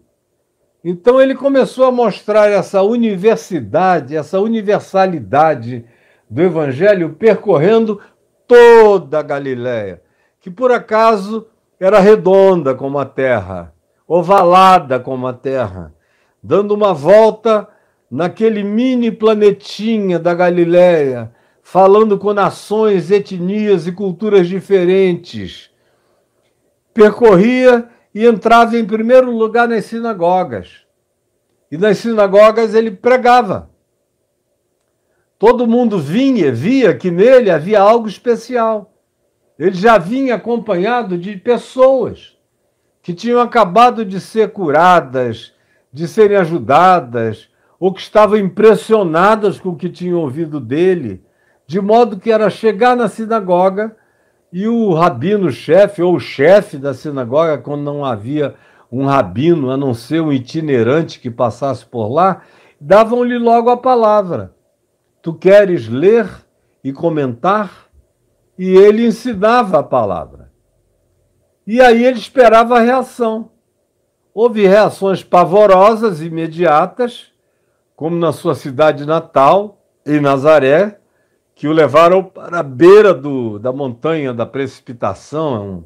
[0.81, 5.83] Então ele começou a mostrar essa universidade, essa universalidade
[6.29, 7.99] do evangelho percorrendo
[8.47, 10.01] toda a Galiléia,
[10.39, 13.73] que por acaso era redonda como a terra,
[14.07, 15.93] ovalada como a terra,
[16.41, 17.67] dando uma volta
[18.13, 25.71] naquele mini planetinha da Galiléia, falando com nações, etnias e culturas diferentes.
[26.93, 30.85] Percorria e entrava em primeiro lugar nas sinagogas.
[31.71, 33.71] E nas sinagogas ele pregava.
[35.39, 38.93] Todo mundo vinha, via que nele havia algo especial.
[39.57, 42.37] Ele já vinha acompanhado de pessoas
[43.01, 45.51] que tinham acabado de ser curadas,
[45.91, 47.51] de serem ajudadas,
[47.83, 51.21] ou que estavam impressionadas com o que tinham ouvido dele,
[51.67, 53.93] de modo que era chegar na sinagoga
[54.53, 58.55] e o rabino-chefe, ou o chefe da sinagoga, quando não havia
[58.89, 62.43] um rabino, a não ser um itinerante que passasse por lá,
[62.79, 64.53] davam-lhe logo a palavra.
[65.21, 66.29] Tu queres ler
[66.83, 67.83] e comentar?
[68.57, 70.51] e ele ensinava a palavra.
[71.65, 73.49] E aí ele esperava a reação.
[74.33, 77.32] Houve reações pavorosas, imediatas,
[77.95, 80.99] como na sua cidade natal, em Nazaré,
[81.55, 85.85] que o levaram para a beira do, da montanha da precipitação,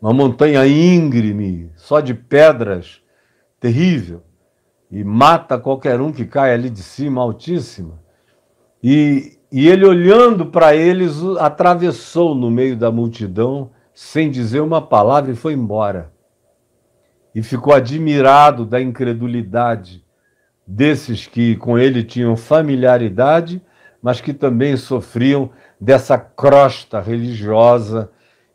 [0.00, 3.02] uma montanha íngreme, só de pedras,
[3.58, 4.22] terrível,
[4.90, 8.00] e mata qualquer um que cai ali de cima, altíssima.
[8.82, 15.32] E e ele, olhando para eles, atravessou no meio da multidão, sem dizer uma palavra,
[15.32, 16.12] e foi embora.
[17.34, 20.04] E ficou admirado da incredulidade
[20.70, 23.60] desses que com ele tinham familiaridade,
[24.00, 28.10] mas que também sofriam dessa crosta religiosa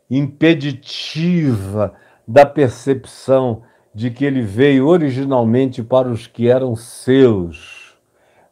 [0.08, 1.92] impeditiva
[2.26, 3.62] da percepção
[3.94, 7.96] de que ele veio originalmente para os que eram seus,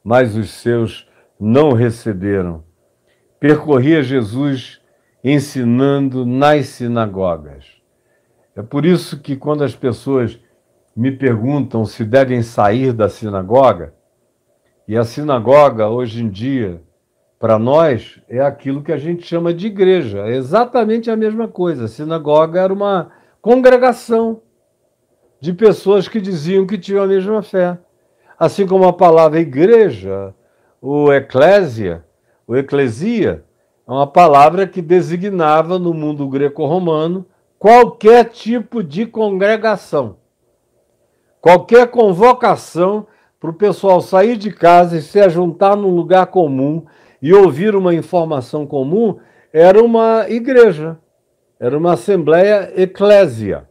[0.02, 1.08] mas os seus
[1.40, 2.62] não receberam.
[3.40, 4.80] Percorria Jesus
[5.22, 7.64] ensinando nas sinagogas.
[8.54, 10.38] É por isso que quando as pessoas
[10.96, 13.94] me perguntam se devem sair da sinagoga,
[14.86, 16.80] e a sinagoga hoje em dia
[17.44, 20.20] para nós, é aquilo que a gente chama de igreja.
[20.20, 21.84] É exatamente a mesma coisa.
[21.84, 23.10] A sinagoga era uma
[23.42, 24.40] congregação
[25.40, 27.76] de pessoas que diziam que tinham a mesma fé.
[28.38, 30.34] Assim como a palavra igreja,
[30.80, 32.02] o eclésia,
[32.46, 33.44] o eclesia,
[33.86, 37.26] é uma palavra que designava no mundo greco-romano
[37.58, 40.16] qualquer tipo de congregação.
[41.44, 43.06] Qualquer convocação
[43.38, 46.86] para o pessoal sair de casa e se ajuntar num lugar comum
[47.20, 49.18] e ouvir uma informação comum,
[49.52, 50.98] era uma igreja,
[51.60, 53.68] era uma assembleia eclésia.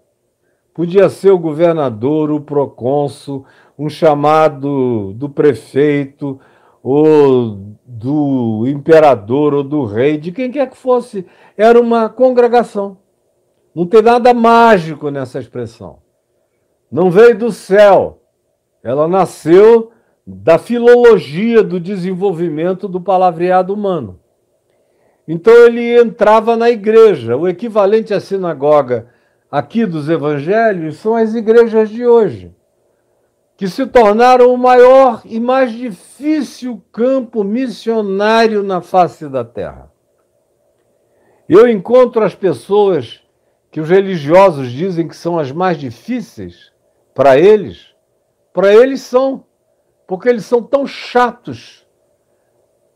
[0.71, 3.43] Podia ser o governador, o procônsul,
[3.75, 6.39] um chamado do prefeito,
[6.83, 11.25] ou do imperador, ou do rei, de quem quer que fosse.
[11.57, 12.99] Era uma congregação.
[13.73, 16.02] Não tem nada mágico nessa expressão.
[16.93, 18.21] Não veio do céu.
[18.83, 19.91] Ela nasceu
[20.27, 24.19] da filologia do desenvolvimento do palavreado humano.
[25.27, 27.35] Então ele entrava na igreja.
[27.35, 29.07] O equivalente à sinagoga
[29.49, 32.53] aqui dos evangelhos são as igrejas de hoje,
[33.57, 39.91] que se tornaram o maior e mais difícil campo missionário na face da terra.
[41.49, 43.19] Eu encontro as pessoas
[43.71, 46.71] que os religiosos dizem que são as mais difíceis
[47.13, 47.93] para eles,
[48.51, 49.45] para eles são
[50.05, 51.87] porque eles são tão chatos,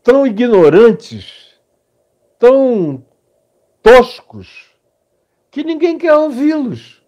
[0.02, 1.58] tão ignorantes,
[2.38, 3.04] tão
[3.82, 4.70] toscos,
[5.50, 7.02] que ninguém quer ouvi-los,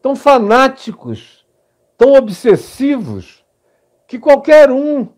[0.00, 1.46] tão fanáticos,
[1.96, 3.44] tão obsessivos,
[4.06, 5.08] que qualquer um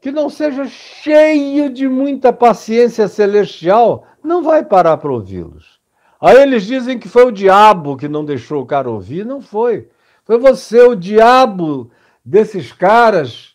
[0.00, 5.80] que não seja cheio de muita paciência celestial não vai parar para ouvi-los.
[6.20, 9.26] Aí eles dizem que foi o diabo que não deixou o cara ouvir.
[9.26, 9.88] Não foi.
[10.24, 11.90] Foi você, o diabo
[12.24, 13.54] desses caras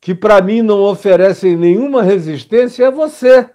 [0.00, 3.50] que para mim não oferecem nenhuma resistência é você.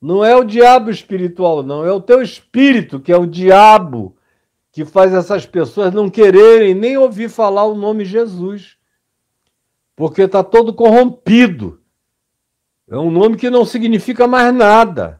[0.00, 4.16] Não é o diabo espiritual, não, é o teu espírito que é o diabo
[4.72, 8.76] que faz essas pessoas não quererem nem ouvir falar o nome Jesus.
[9.94, 11.80] Porque está todo corrompido.
[12.86, 15.18] É um nome que não significa mais nada.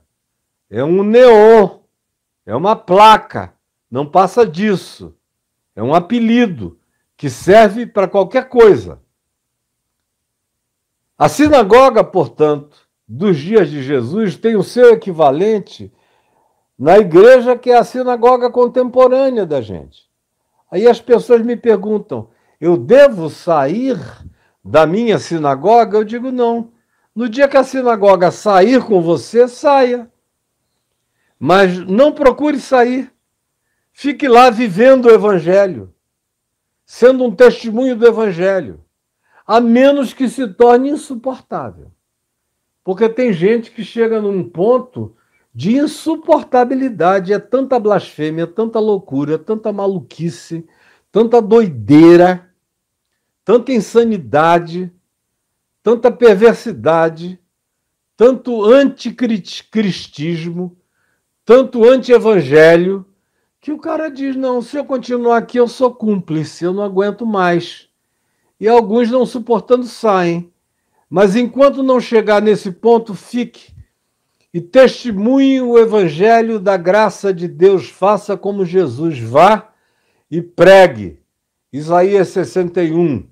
[0.69, 1.79] É um neon.
[2.45, 3.55] É uma placa.
[3.91, 5.17] Não passa disso.
[5.77, 6.79] É um apelido
[7.17, 9.01] que serve para qualquer coisa.
[11.19, 15.93] A sinagoga, portanto, dos dias de Jesus tem o seu equivalente
[16.79, 20.11] na igreja que é a sinagoga contemporânea da gente.
[20.71, 22.29] Aí as pessoas me perguntam:
[22.61, 23.99] eu devo sair
[24.65, 25.99] da minha sinagoga?
[25.99, 26.73] Eu digo não.
[27.15, 30.11] No dia que a sinagoga sair com você, saia.
[31.39, 33.11] Mas não procure sair.
[33.99, 35.91] Fique lá vivendo o evangelho
[36.85, 38.85] sendo um testemunho do Evangelho,
[39.47, 41.91] a menos que se torne insuportável.
[42.85, 45.17] Porque tem gente que chega num ponto
[45.53, 50.69] de insuportabilidade, é tanta blasfêmia, tanta loucura, tanta maluquice,
[51.11, 52.51] tanta doideira,
[53.43, 54.93] tanta insanidade,
[55.83, 57.41] tanta perversidade,
[58.15, 60.77] tanto anticristismo,
[61.47, 63.07] tanto anti-evangelho,
[63.67, 67.27] que o cara diz: não, se eu continuar aqui, eu sou cúmplice, eu não aguento
[67.27, 67.89] mais.
[68.61, 70.53] E alguns, não suportando, saem.
[71.11, 73.75] Mas enquanto não chegar nesse ponto, fique
[74.55, 77.89] e testemunhe o evangelho da graça de Deus.
[77.89, 79.73] Faça como Jesus, vá
[80.31, 81.19] e pregue.
[81.73, 83.27] Isaías 61.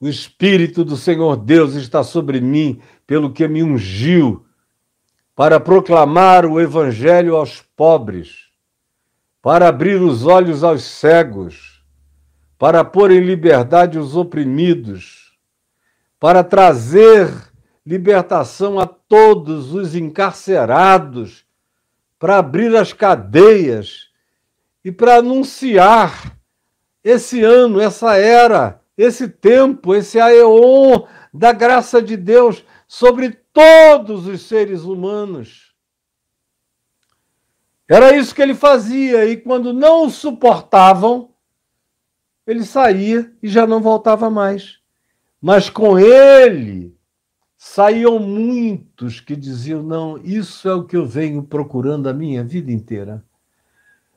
[0.00, 4.46] O Espírito do Senhor Deus está sobre mim, pelo que me ungiu,
[5.34, 8.41] para proclamar o evangelho aos pobres
[9.42, 11.82] para abrir os olhos aos cegos,
[12.56, 15.36] para pôr em liberdade os oprimidos,
[16.20, 17.28] para trazer
[17.84, 21.44] libertação a todos os encarcerados,
[22.20, 24.10] para abrir as cadeias
[24.84, 26.38] e para anunciar
[27.02, 34.42] esse ano, essa era, esse tempo, esse aeon da graça de Deus sobre todos os
[34.42, 35.71] seres humanos
[37.88, 41.30] era isso que ele fazia, e quando não o suportavam,
[42.46, 44.78] ele saía e já não voltava mais.
[45.40, 46.96] Mas com ele
[47.56, 52.72] saíam muitos que diziam: Não, isso é o que eu venho procurando a minha vida
[52.72, 53.24] inteira.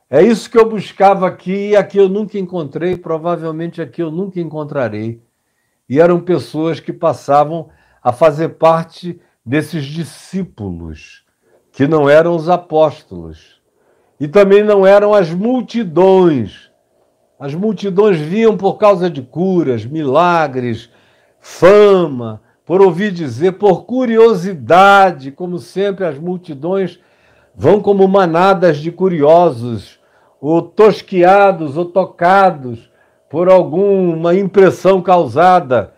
[0.08, 4.40] É isso que eu buscava aqui e aqui eu nunca encontrei, provavelmente aqui eu nunca
[4.40, 5.20] encontrarei.
[5.88, 7.68] E eram pessoas que passavam
[8.02, 11.24] a fazer parte desses discípulos,
[11.72, 13.55] que não eram os apóstolos.
[14.18, 16.70] E também não eram as multidões.
[17.38, 20.90] As multidões vinham por causa de curas, milagres,
[21.38, 26.98] fama, por ouvir dizer, por curiosidade, como sempre as multidões
[27.54, 29.98] vão como manadas de curiosos,
[30.40, 32.90] ou tosquiados ou tocados
[33.30, 35.94] por alguma impressão causada.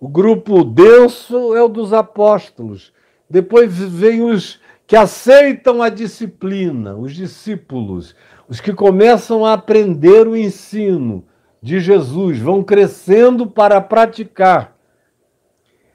[0.00, 2.92] O grupo denso é o dos apóstolos.
[3.28, 8.14] Depois vem os que aceitam a disciplina, os discípulos,
[8.48, 11.24] os que começam a aprender o ensino
[11.62, 14.76] de Jesus, vão crescendo para praticar.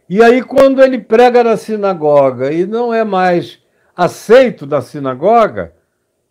[0.10, 3.62] E aí, quando ele prega na sinagoga e não é mais
[3.96, 5.76] aceito da sinagoga,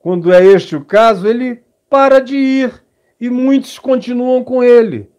[0.00, 2.82] quando é este o caso, ele para de ir
[3.20, 5.10] e muitos continuam com ele.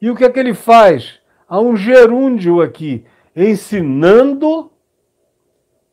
[0.00, 1.20] E o que é que ele faz?
[1.48, 3.04] Há um gerúndio aqui,
[3.36, 4.71] ensinando,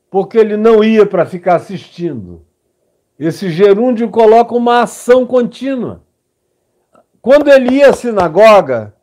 [0.10, 2.46] porque ele não ia para ficar assistindo.
[3.18, 6.02] Esse gerúndio coloca uma ação contínua.
[7.22, 8.94] Quando ele ia à sinagoga,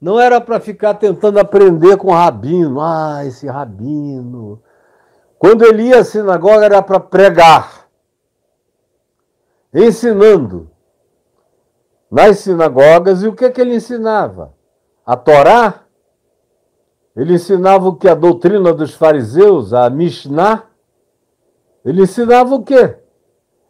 [0.00, 2.80] não era para ficar tentando aprender com o rabino.
[2.80, 4.62] Ah, esse rabino.
[5.38, 7.88] Quando ele ia à sinagoga era para pregar,
[9.74, 10.70] ensinando
[12.10, 13.22] nas sinagogas.
[13.22, 14.54] E o que, que ele ensinava?
[15.04, 15.82] A Torá?
[17.14, 18.08] Ele ensinava o que?
[18.08, 20.64] A doutrina dos fariseus, a Mishnah?
[21.84, 22.96] Ele ensinava o quê?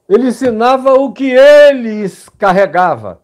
[0.08, 3.20] Ele ensinava o que ele carregava.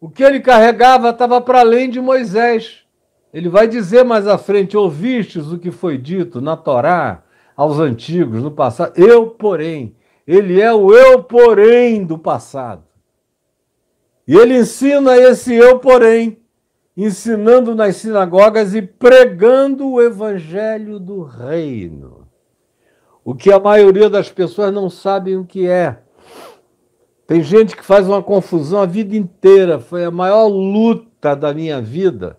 [0.00, 2.84] O que ele carregava estava para além de Moisés.
[3.32, 7.22] Ele vai dizer mais à frente: ouvistes o que foi dito na Torá
[7.56, 8.92] aos antigos, no passado.
[8.96, 9.94] Eu, porém,
[10.26, 12.84] ele é o eu, porém, do passado.
[14.26, 16.39] E ele ensina esse eu, porém,
[17.04, 22.28] ensinando nas sinagogas e pregando o evangelho do reino.
[23.24, 25.98] O que a maioria das pessoas não sabem o que é.
[27.26, 29.78] Tem gente que faz uma confusão a vida inteira.
[29.78, 32.36] Foi a maior luta da minha vida.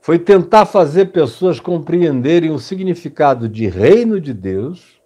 [0.00, 5.00] Foi tentar fazer pessoas compreenderem o significado de reino de Deus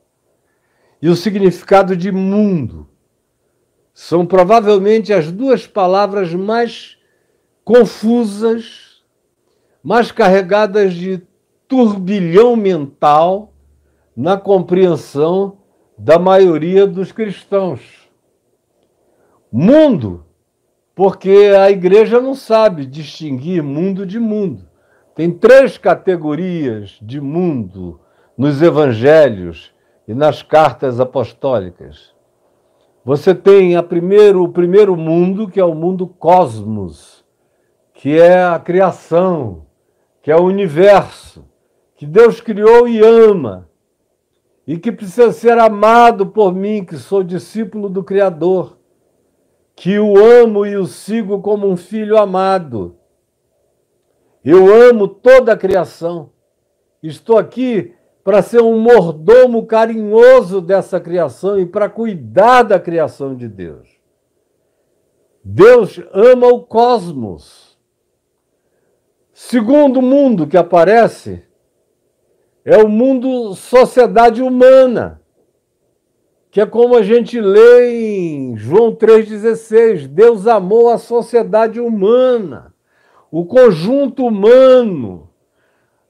[1.02, 2.88] e o significado de mundo.
[3.92, 6.96] São provavelmente as duas palavras mais
[7.64, 8.85] confusas,
[9.86, 11.22] mais carregadas de
[11.68, 13.52] turbilhão mental
[14.16, 15.58] na compreensão
[15.96, 18.10] da maioria dos cristãos.
[19.52, 20.26] Mundo,
[20.92, 24.68] porque a igreja não sabe distinguir mundo de mundo.
[25.14, 28.00] Tem três categorias de mundo
[28.36, 29.72] nos evangelhos
[30.08, 32.12] e nas cartas apostólicas.
[33.04, 37.24] Você tem a primeiro, o primeiro mundo, que é o mundo cosmos,
[37.94, 39.65] que é a criação,
[40.26, 41.44] que é o universo,
[41.94, 43.70] que Deus criou e ama,
[44.66, 48.76] e que precisa ser amado por mim, que sou discípulo do Criador
[49.76, 52.96] que o amo e o sigo como um filho amado.
[54.44, 56.30] Eu amo toda a criação.
[57.00, 63.46] Estou aqui para ser um mordomo carinhoso dessa criação e para cuidar da criação de
[63.46, 63.88] Deus.
[65.44, 67.65] Deus ama o cosmos.
[69.38, 71.42] Segundo mundo que aparece
[72.64, 75.20] é o mundo sociedade humana
[76.50, 82.72] que é como a gente lê em João 3,16: Deus amou a sociedade humana,
[83.30, 85.28] o conjunto humano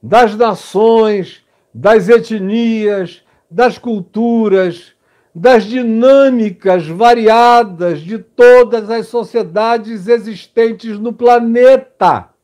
[0.00, 4.94] das nações, das etnias, das culturas,
[5.34, 12.35] das dinâmicas variadas de todas as sociedades existentes no planeta.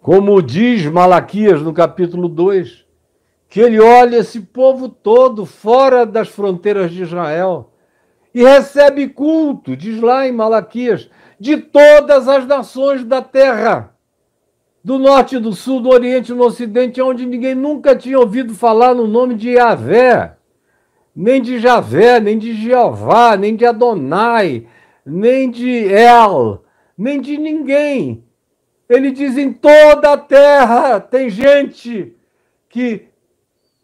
[0.00, 2.86] Como diz Malaquias no capítulo 2,
[3.50, 7.70] que ele olha esse povo todo fora das fronteiras de Israel
[8.34, 13.94] e recebe culto, diz lá em Malaquias, de todas as nações da terra,
[14.82, 19.06] do norte, do sul, do oriente, no ocidente, onde ninguém nunca tinha ouvido falar no
[19.06, 20.34] nome de Yahvé,
[21.14, 24.66] nem de Javé, nem de Jeová, nem de Adonai,
[25.04, 26.64] nem de El,
[26.96, 28.24] nem de ninguém.
[28.90, 32.12] Ele diz: em toda a terra tem gente
[32.68, 33.06] que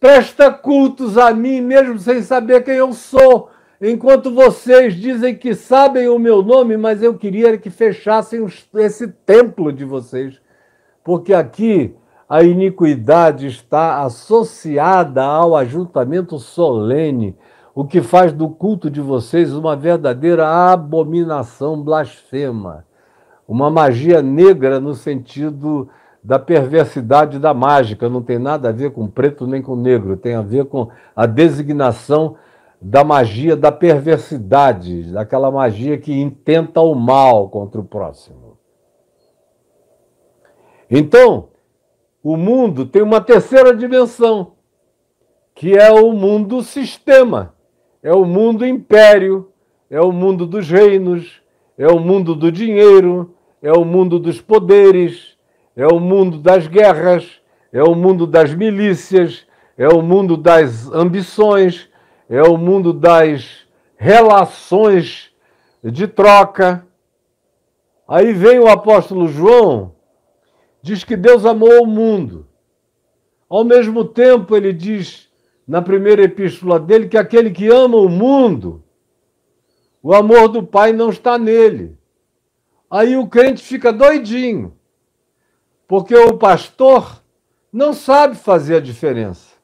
[0.01, 3.49] presta cultos a mim, mesmo sem saber quem eu sou.
[3.81, 8.45] Enquanto vocês dizem que sabem o meu nome, mas eu queria que fechassem
[8.75, 10.41] esse templo de vocês,
[11.05, 11.95] porque aqui
[12.29, 17.37] a iniquidade está associada ao ajuntamento solene,
[17.75, 22.86] o que faz do culto de vocês uma verdadeira abominação blasfema,
[23.47, 25.89] uma magia negra no sentido
[26.23, 30.35] da perversidade da mágica, não tem nada a ver com preto nem com negro, tem
[30.35, 32.37] a ver com a designação
[32.83, 38.59] da magia da perversidade, daquela magia que intenta o mal contra o próximo.
[40.91, 41.49] Então,
[42.23, 44.53] o mundo tem uma terceira dimensão,
[45.55, 47.55] que é o mundo sistema,
[48.03, 49.53] é o mundo império,
[49.89, 51.41] é o mundo dos reinos,
[51.79, 55.37] é o mundo do dinheiro, é o mundo dos poderes,
[55.75, 57.41] é o mundo das guerras,
[57.73, 59.47] é o mundo das milícias,
[59.77, 61.89] é o mundo das ambições,
[62.29, 65.31] é o mundo das relações
[65.83, 66.87] de troca.
[68.09, 69.97] Aí vem o apóstolo João
[70.87, 72.47] diz que Deus amou o mundo.
[73.49, 75.29] Ao mesmo tempo, ele diz
[75.67, 78.85] na primeira epístola dele que aquele que ama o mundo,
[80.01, 81.99] o amor do Pai não está nele.
[82.91, 84.75] Aí o crente fica doidinho,
[85.89, 87.23] porque o pastor
[87.73, 89.57] não sabe fazer a diferença.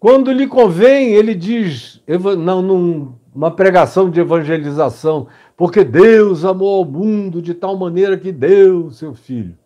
[0.00, 2.02] Quando lhe convém, ele diz,
[2.38, 8.90] não, numa pregação de evangelização, porque Deus amou o mundo de tal maneira que deu
[8.90, 9.56] seu filho.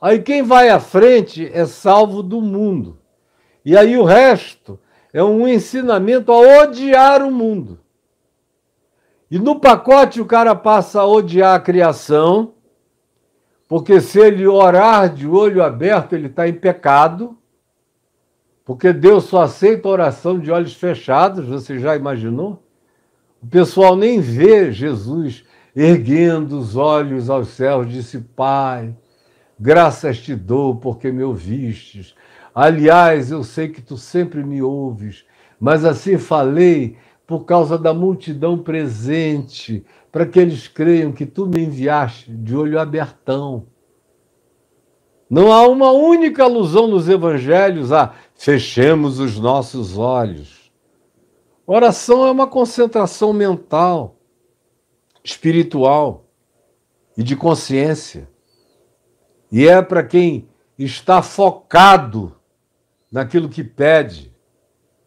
[0.00, 2.98] Aí quem vai à frente é salvo do mundo.
[3.64, 4.78] E aí o resto
[5.12, 7.79] é um ensinamento a odiar o mundo.
[9.30, 12.54] E no pacote o cara passa a odiar a criação,
[13.68, 17.38] porque se ele orar de olho aberto, ele está em pecado,
[18.64, 22.62] porque Deus só aceita oração de olhos fechados, você já imaginou?
[23.42, 28.94] O pessoal nem vê Jesus erguendo os olhos aos céus, disse: Pai,
[29.62, 32.14] Graças te dou porque me ouvistes.
[32.54, 35.26] Aliás, eu sei que tu sempre me ouves,
[35.60, 36.96] mas assim falei
[37.30, 42.76] por causa da multidão presente, para que eles creiam que tu me enviaste de olho
[42.76, 43.68] abertão.
[45.30, 50.72] Não há uma única alusão nos evangelhos a fechemos os nossos olhos.
[51.64, 54.16] Oração é uma concentração mental,
[55.22, 56.24] espiritual
[57.16, 58.28] e de consciência.
[59.52, 62.34] E é para quem está focado
[63.08, 64.29] naquilo que pede.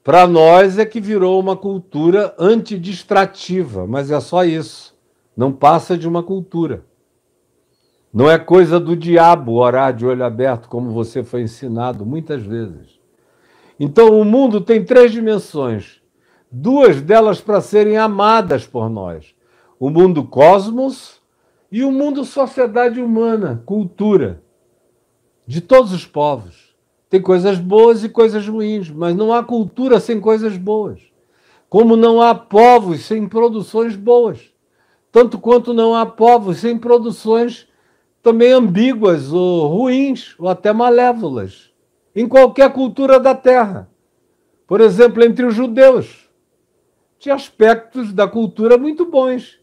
[0.03, 4.93] Para nós é que virou uma cultura antidistrativa, mas é só isso.
[5.35, 6.83] Não passa de uma cultura.
[8.13, 12.99] Não é coisa do diabo orar de olho aberto, como você foi ensinado muitas vezes.
[13.79, 16.01] Então, o mundo tem três dimensões,
[16.51, 19.33] duas delas para serem amadas por nós:
[19.79, 21.21] o mundo cosmos
[21.71, 24.43] e o mundo sociedade humana, cultura,
[25.47, 26.72] de todos os povos.
[27.13, 30.99] Tem coisas boas e coisas ruins, mas não há cultura sem coisas boas.
[31.69, 34.51] Como não há povos sem produções boas.
[35.11, 37.67] Tanto quanto não há povos sem produções
[38.23, 41.71] também ambíguas ou ruins, ou até malévolas,
[42.15, 43.87] em qualquer cultura da Terra.
[44.65, 46.27] Por exemplo, entre os judeus.
[47.19, 49.59] Tinha aspectos da cultura muito bons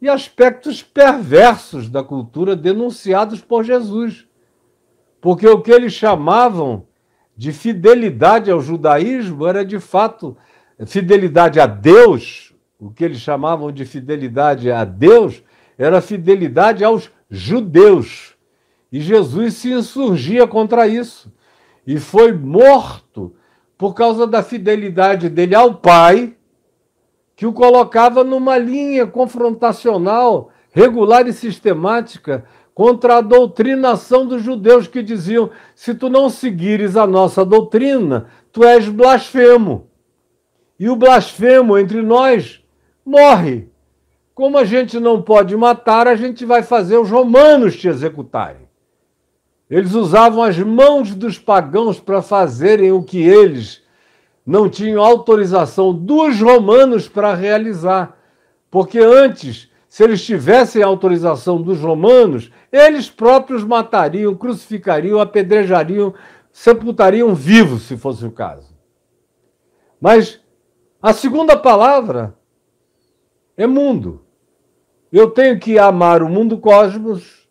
[0.00, 4.26] e aspectos perversos da cultura denunciados por Jesus.
[5.20, 6.86] Porque o que eles chamavam
[7.36, 10.36] de fidelidade ao judaísmo era de fato
[10.86, 15.42] fidelidade a Deus, o que eles chamavam de fidelidade a Deus
[15.78, 18.34] era fidelidade aos judeus.
[18.90, 21.32] E Jesus se insurgia contra isso
[21.86, 23.34] e foi morto
[23.76, 26.36] por causa da fidelidade dele ao Pai
[27.36, 35.02] que o colocava numa linha confrontacional, regular e sistemática contra a doutrinação dos judeus que
[35.02, 39.88] diziam: se tu não seguires a nossa doutrina, tu és blasfemo.
[40.78, 42.62] E o blasfemo entre nós
[43.06, 43.68] morre.
[44.34, 48.64] Como a gente não pode matar, a gente vai fazer os romanos te executarem.
[49.70, 53.82] Eles usavam as mãos dos pagãos para fazerem o que eles
[54.44, 58.18] não tinham autorização dos romanos para realizar.
[58.70, 66.12] Porque antes, se eles tivessem autorização dos romanos, eles próprios matariam, crucificariam, apedrejariam,
[66.50, 68.76] sepultariam vivos, se fosse o caso.
[70.00, 70.40] Mas
[71.00, 72.36] a segunda palavra
[73.56, 74.24] é mundo.
[75.12, 77.46] Eu tenho que amar o mundo cosmos,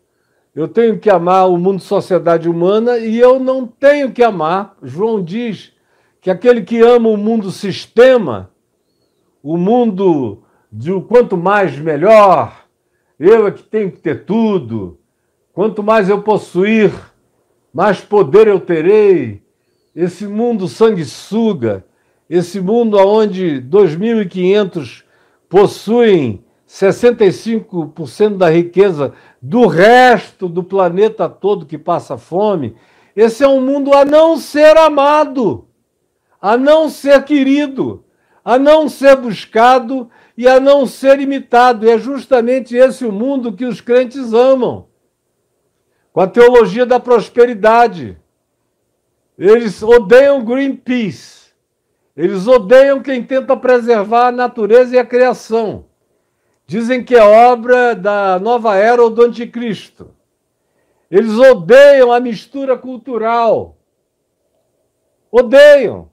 [0.54, 5.24] eu tenho que amar o mundo sociedade humana e eu não tenho que amar, João
[5.24, 5.72] diz,
[6.20, 8.50] que aquele que ama o mundo sistema,
[9.42, 10.43] o mundo
[10.76, 12.66] de o quanto mais melhor,
[13.16, 14.98] eu é que tenho que ter tudo,
[15.52, 16.92] quanto mais eu possuir,
[17.72, 19.40] mais poder eu terei.
[19.94, 21.84] Esse mundo sanguessuga,
[22.28, 25.04] esse mundo onde 2.500
[25.48, 32.74] possuem 65% da riqueza do resto do planeta todo que passa fome.
[33.14, 35.68] Esse é um mundo a não ser amado,
[36.42, 38.02] a não ser querido,
[38.44, 41.86] a não ser buscado e a não ser imitado.
[41.86, 44.86] E é justamente esse o mundo que os crentes amam.
[46.12, 48.18] Com a teologia da prosperidade.
[49.38, 51.52] Eles odeiam Greenpeace.
[52.16, 55.86] Eles odeiam quem tenta preservar a natureza e a criação.
[56.66, 60.14] Dizem que é obra da nova era ou do anticristo.
[61.10, 63.76] Eles odeiam a mistura cultural.
[65.30, 66.08] Odeiam.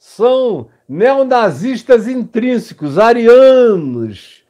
[0.00, 4.42] São neonazistas intrínsecos, arianos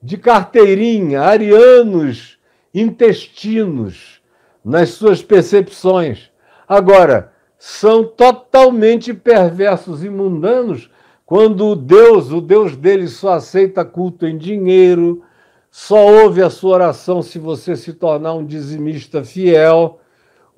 [0.00, 2.38] de carteirinha, arianos
[2.72, 4.22] intestinos
[4.64, 6.30] nas suas percepções.
[6.68, 10.88] Agora, são totalmente perversos e mundanos
[11.26, 15.24] quando o Deus, o Deus deles, só aceita culto em dinheiro,
[15.72, 19.98] só ouve a sua oração se você se tornar um dizimista fiel,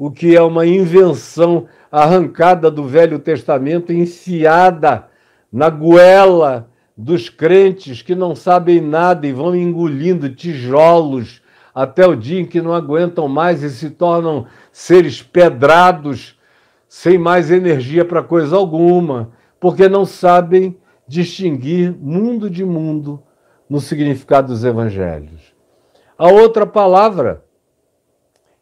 [0.00, 5.04] o que é uma invenção arrancada do Velho Testamento, enfiada
[5.52, 11.42] na goela dos crentes que não sabem nada e vão engolindo tijolos
[11.74, 16.34] até o dia em que não aguentam mais e se tornam seres pedrados,
[16.88, 23.22] sem mais energia para coisa alguma, porque não sabem distinguir mundo de mundo
[23.68, 25.54] no significado dos evangelhos.
[26.16, 27.44] A outra palavra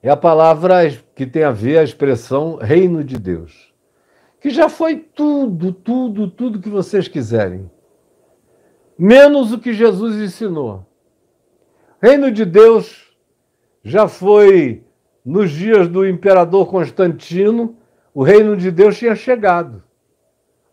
[0.02, 3.72] é a palavra que tem a ver a expressão reino de Deus,
[4.40, 7.68] que já foi tudo, tudo, tudo que vocês quiserem,
[8.96, 10.86] menos o que Jesus ensinou.
[12.00, 13.12] Reino de Deus
[13.82, 14.84] já foi
[15.24, 17.76] nos dias do imperador Constantino,
[18.14, 19.82] o reino de Deus tinha chegado.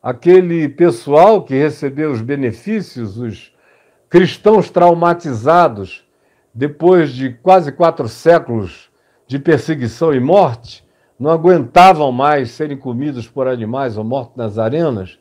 [0.01, 3.55] Aquele pessoal que recebeu os benefícios, os
[4.07, 6.07] cristãos traumatizados,
[6.53, 8.89] depois de quase quatro séculos
[9.27, 10.85] de perseguição e morte,
[11.19, 15.17] não aguentavam mais serem comidos por animais ou mortos nas arenas,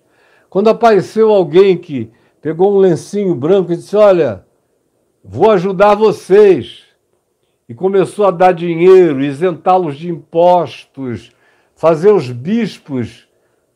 [0.51, 4.45] quando apareceu alguém que pegou um lencinho branco e disse: Olha,
[5.23, 6.83] vou ajudar vocês.
[7.67, 11.33] E começou a dar dinheiro, isentá-los de impostos,
[11.75, 13.27] fazer os bispos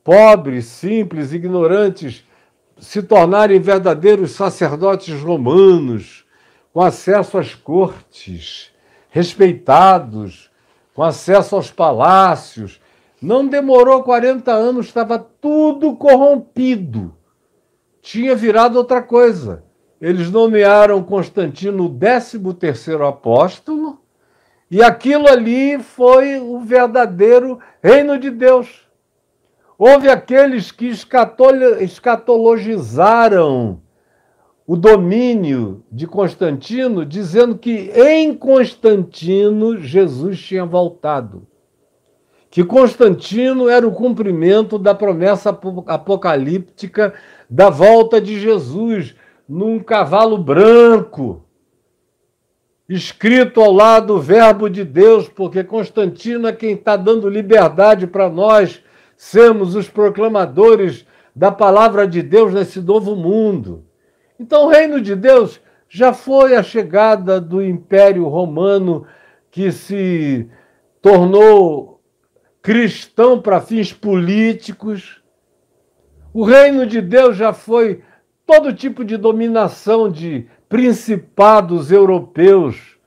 [0.05, 2.25] pobres, simples, ignorantes
[2.79, 6.25] se tornarem verdadeiros sacerdotes romanos,
[6.73, 8.71] com acesso às cortes
[9.11, 10.51] respeitados,
[10.95, 12.81] com acesso aos palácios.
[13.21, 17.15] Não demorou 40 anos, estava tudo corrompido.
[18.01, 19.65] Tinha virado outra coisa.
[20.01, 24.01] Eles nomearam Constantino o 13º apóstolo,
[24.71, 28.87] e aquilo ali foi o verdadeiro reino de Deus.
[29.77, 30.93] Houve aqueles que
[31.81, 33.81] escatologizaram
[34.69, 41.47] o domínio de Constantino, dizendo que em Constantino Jesus tinha voltado.
[42.51, 47.15] Que Constantino era o cumprimento da promessa apocalíptica
[47.49, 49.17] da volta de Jesus
[49.49, 51.47] num cavalo branco,
[52.87, 58.29] escrito ao lado do Verbo de Deus, porque Constantino é quem está dando liberdade para
[58.29, 58.83] nós
[59.17, 63.88] sermos os proclamadores da palavra de Deus nesse novo mundo.
[64.39, 69.07] Então, o reino de Deus já foi a chegada do Império Romano
[69.51, 70.49] que se
[71.01, 72.01] tornou
[72.63, 75.23] cristão para fins políticos.
[76.33, 78.03] O reino de Deus já foi
[78.47, 82.99] todo tipo de dominação de principados europeus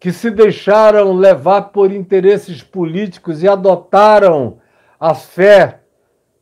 [0.00, 4.58] que se deixaram levar por interesses políticos e adotaram
[4.98, 5.80] a fé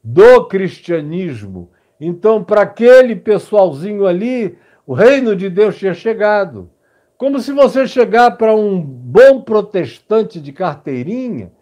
[0.02, 1.71] do cristianismo
[2.04, 6.68] então, para aquele pessoalzinho ali, o reino de Deus tinha chegado.
[7.16, 11.52] Como se você chegar para um bom protestante de carteirinha,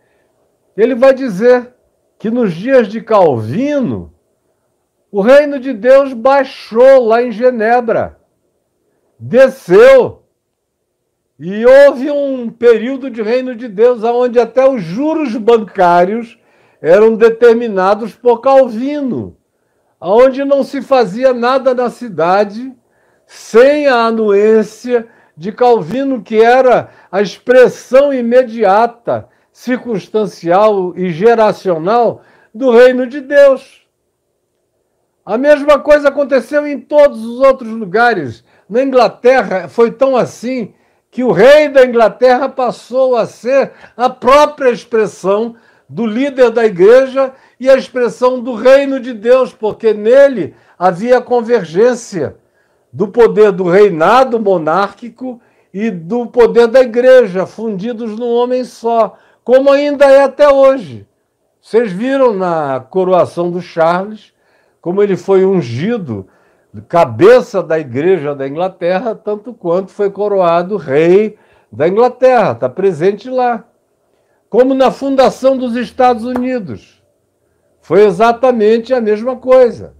[0.74, 1.74] ele vai dizer
[2.18, 4.14] que nos dias de Calvino,
[5.12, 8.18] o reino de Deus baixou lá em Genebra,
[9.18, 10.22] desceu.
[11.38, 16.38] E houve um período de reino de Deus onde até os juros bancários
[16.80, 19.36] eram determinados por Calvino
[20.01, 22.72] onde não se fazia nada na cidade
[23.26, 32.22] sem a anuência de Calvino, que era a expressão imediata, circunstancial e geracional
[32.55, 33.86] do reino de Deus.
[35.24, 38.42] A mesma coisa aconteceu em todos os outros lugares.
[38.68, 40.74] Na Inglaterra foi tão assim
[41.11, 45.57] que o rei da Inglaterra passou a ser a própria expressão
[45.88, 52.36] do líder da igreja e a expressão do reino de Deus, porque nele havia convergência
[52.90, 55.38] do poder do reinado monárquico
[55.72, 61.06] e do poder da igreja, fundidos num homem só, como ainda é até hoje.
[61.61, 64.32] Vocês viram na coroação do Charles
[64.80, 66.26] como ele foi ungido
[66.88, 71.36] cabeça da igreja da Inglaterra, tanto quanto foi coroado rei
[71.70, 73.64] da Inglaterra, está presente lá.
[74.48, 76.99] Como na fundação dos Estados Unidos.
[77.81, 79.95] Foi exatamente a mesma coisa.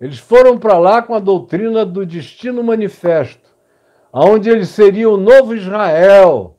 [0.00, 3.48] Eles foram para lá com a doutrina do destino manifesto,
[4.12, 6.56] onde eles seriam o novo Israel,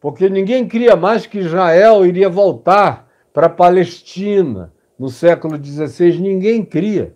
[0.00, 6.64] porque ninguém cria mais que Israel iria voltar para a Palestina no século XVI, ninguém
[6.64, 7.14] cria.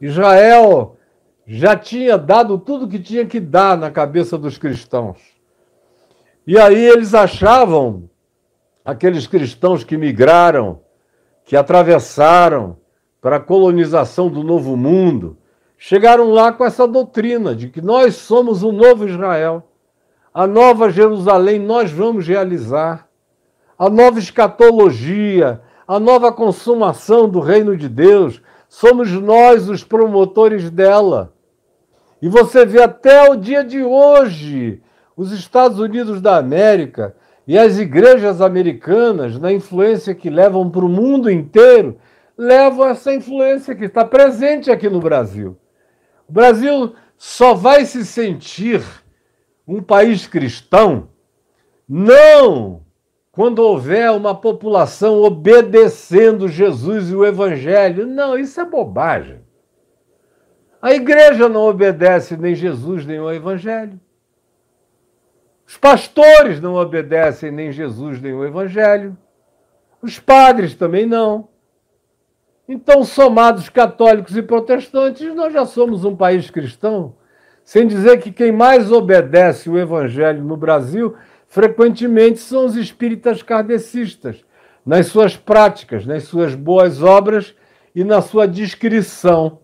[0.00, 0.96] Israel
[1.46, 5.18] já tinha dado tudo que tinha que dar na cabeça dos cristãos.
[6.46, 8.08] E aí eles achavam,
[8.84, 10.80] aqueles cristãos que migraram,
[11.50, 12.76] que atravessaram
[13.20, 15.36] para a colonização do novo mundo,
[15.76, 19.64] chegaram lá com essa doutrina de que nós somos o novo Israel,
[20.32, 23.08] a nova Jerusalém nós vamos realizar,
[23.76, 31.32] a nova escatologia, a nova consumação do reino de Deus, somos nós os promotores dela.
[32.22, 34.80] E você vê até o dia de hoje
[35.16, 37.16] os Estados Unidos da América
[37.50, 41.98] e as igrejas americanas, na influência que levam para o mundo inteiro,
[42.38, 45.58] levam essa influência que está presente aqui no Brasil.
[46.28, 48.80] O Brasil só vai se sentir
[49.66, 51.08] um país cristão
[51.88, 52.82] não
[53.32, 58.06] quando houver uma população obedecendo Jesus e o Evangelho.
[58.06, 59.40] Não, isso é bobagem.
[60.80, 63.98] A igreja não obedece nem Jesus nem o Evangelho.
[65.70, 69.16] Os pastores não obedecem nem Jesus nem o Evangelho.
[70.02, 71.46] Os padres também não.
[72.68, 77.14] Então, somados católicos e protestantes, nós já somos um país cristão.
[77.64, 81.14] Sem dizer que quem mais obedece o Evangelho no Brasil,
[81.46, 84.44] frequentemente, são os espíritas kardecistas,
[84.84, 87.54] nas suas práticas, nas suas boas obras
[87.94, 89.60] e na sua descrição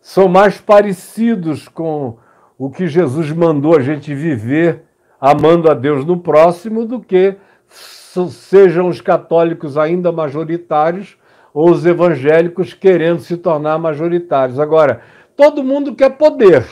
[0.00, 2.18] são mais parecidos com
[2.58, 4.82] o que Jesus mandou a gente viver,
[5.20, 7.36] amando a Deus no próximo, do que
[7.68, 11.16] sejam os católicos ainda majoritários
[11.52, 14.58] ou os evangélicos querendo se tornar majoritários.
[14.58, 15.02] Agora,
[15.36, 16.66] todo mundo quer poder.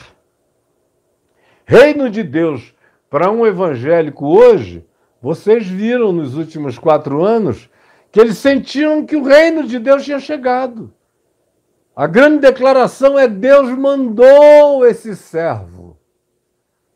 [1.66, 2.74] Reino de Deus
[3.08, 4.84] para um evangélico hoje,
[5.20, 7.70] vocês viram nos últimos quatro anos
[8.10, 10.92] que eles sentiam que o reino de Deus tinha chegado.
[11.96, 15.96] A grande declaração é: Deus mandou esse servo.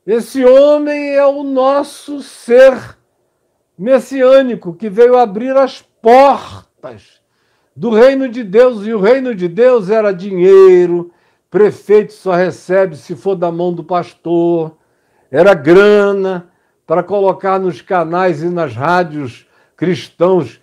[0.07, 2.99] Esse homem é o nosso ser
[3.79, 7.21] messiânico que veio abrir as portas
[7.77, 8.87] do reino de Deus.
[8.87, 11.13] E o reino de Deus era dinheiro,
[11.51, 14.77] prefeito só recebe se for da mão do pastor,
[15.31, 16.51] era grana
[16.87, 19.47] para colocar nos canais e nas rádios
[19.77, 20.61] cristãos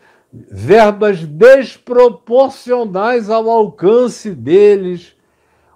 [0.51, 5.15] verbas desproporcionais ao alcance deles.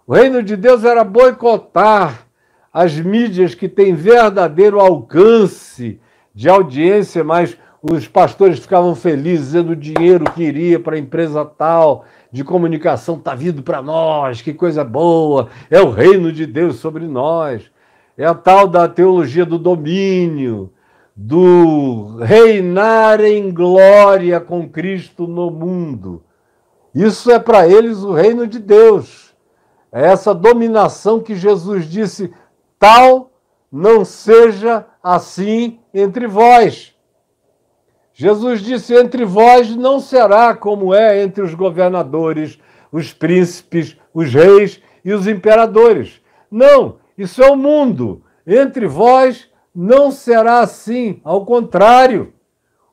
[0.05, 2.27] O reino de Deus era boicotar
[2.73, 5.99] as mídias que têm verdadeiro alcance
[6.33, 11.45] de audiência, mas os pastores ficavam felizes dizendo o dinheiro que iria para a empresa
[11.45, 16.75] tal de comunicação está vindo para nós, que coisa boa, é o reino de Deus
[16.75, 17.63] sobre nós.
[18.17, 20.71] É a tal da teologia do domínio,
[21.21, 26.23] do reinar em glória com Cristo no mundo.
[26.95, 29.35] Isso é para eles o reino de Deus.
[29.91, 32.33] É essa dominação que Jesus disse:
[32.79, 33.31] tal
[33.69, 36.95] não seja assim entre vós.
[38.13, 42.57] Jesus disse: entre vós não será como é entre os governadores,
[42.93, 46.21] os príncipes, os reis e os imperadores.
[46.49, 48.23] Não, isso é o mundo.
[48.47, 49.48] Entre vós
[49.81, 52.33] não será assim, ao contrário.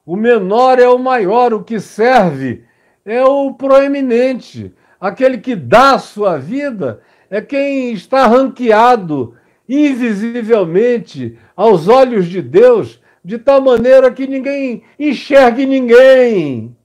[0.05, 2.63] O menor é o maior, o que serve
[3.05, 4.73] é o proeminente.
[5.01, 9.35] Aquele que dá a sua vida é quem está ranqueado
[9.69, 16.77] invisivelmente aos olhos de Deus, de tal maneira que ninguém enxergue ninguém.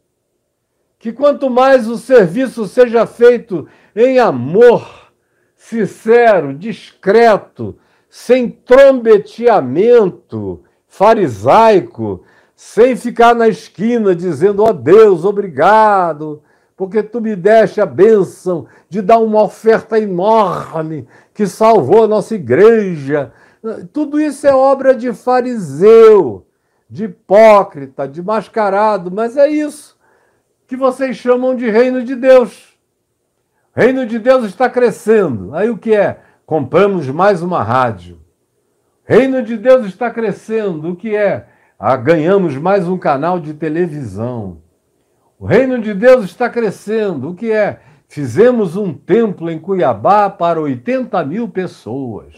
[0.97, 5.11] Que quanto mais o serviço seja feito em amor,
[5.55, 7.77] sincero, discreto,
[8.11, 16.43] sem trombeteamento farisaico, sem ficar na esquina dizendo: ó oh Deus, obrigado,
[16.75, 22.35] porque tu me deste a bênção de dar uma oferta enorme que salvou a nossa
[22.35, 23.31] igreja.
[23.93, 26.45] Tudo isso é obra de fariseu,
[26.89, 29.97] de hipócrita, de mascarado, mas é isso
[30.67, 32.77] que vocês chamam de reino de Deus.
[33.73, 35.55] Reino de Deus está crescendo.
[35.55, 36.19] Aí o que é?
[36.51, 38.19] Compramos mais uma rádio.
[39.05, 40.89] Reino de Deus está crescendo.
[40.89, 41.47] O que é?
[41.79, 44.61] Ah, ganhamos mais um canal de televisão.
[45.39, 47.29] O reino de Deus está crescendo.
[47.29, 47.79] O que é?
[48.09, 52.35] Fizemos um templo em Cuiabá para 80 mil pessoas.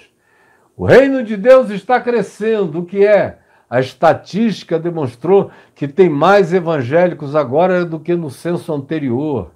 [0.78, 2.82] O reino de Deus está crescendo.
[2.82, 3.40] O que é?
[3.68, 9.54] A estatística demonstrou que tem mais evangélicos agora do que no censo anterior.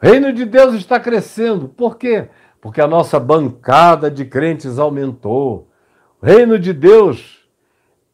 [0.00, 1.66] O reino de Deus está crescendo.
[1.66, 2.28] Por quê?
[2.68, 5.70] Porque a nossa bancada de crentes aumentou.
[6.20, 7.48] O reino de Deus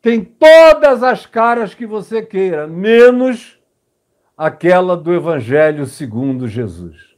[0.00, 3.58] tem todas as caras que você queira, menos
[4.38, 7.16] aquela do Evangelho segundo Jesus.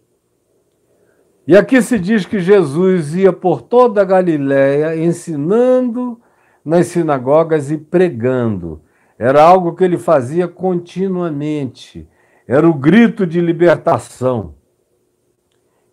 [1.47, 6.18] E aqui se diz que Jesus ia por toda a Galiléia ensinando
[6.64, 8.80] nas sinagogas e pregando.
[9.18, 12.09] Era algo que ele fazia continuamente.
[12.49, 14.56] Era o grito de libertação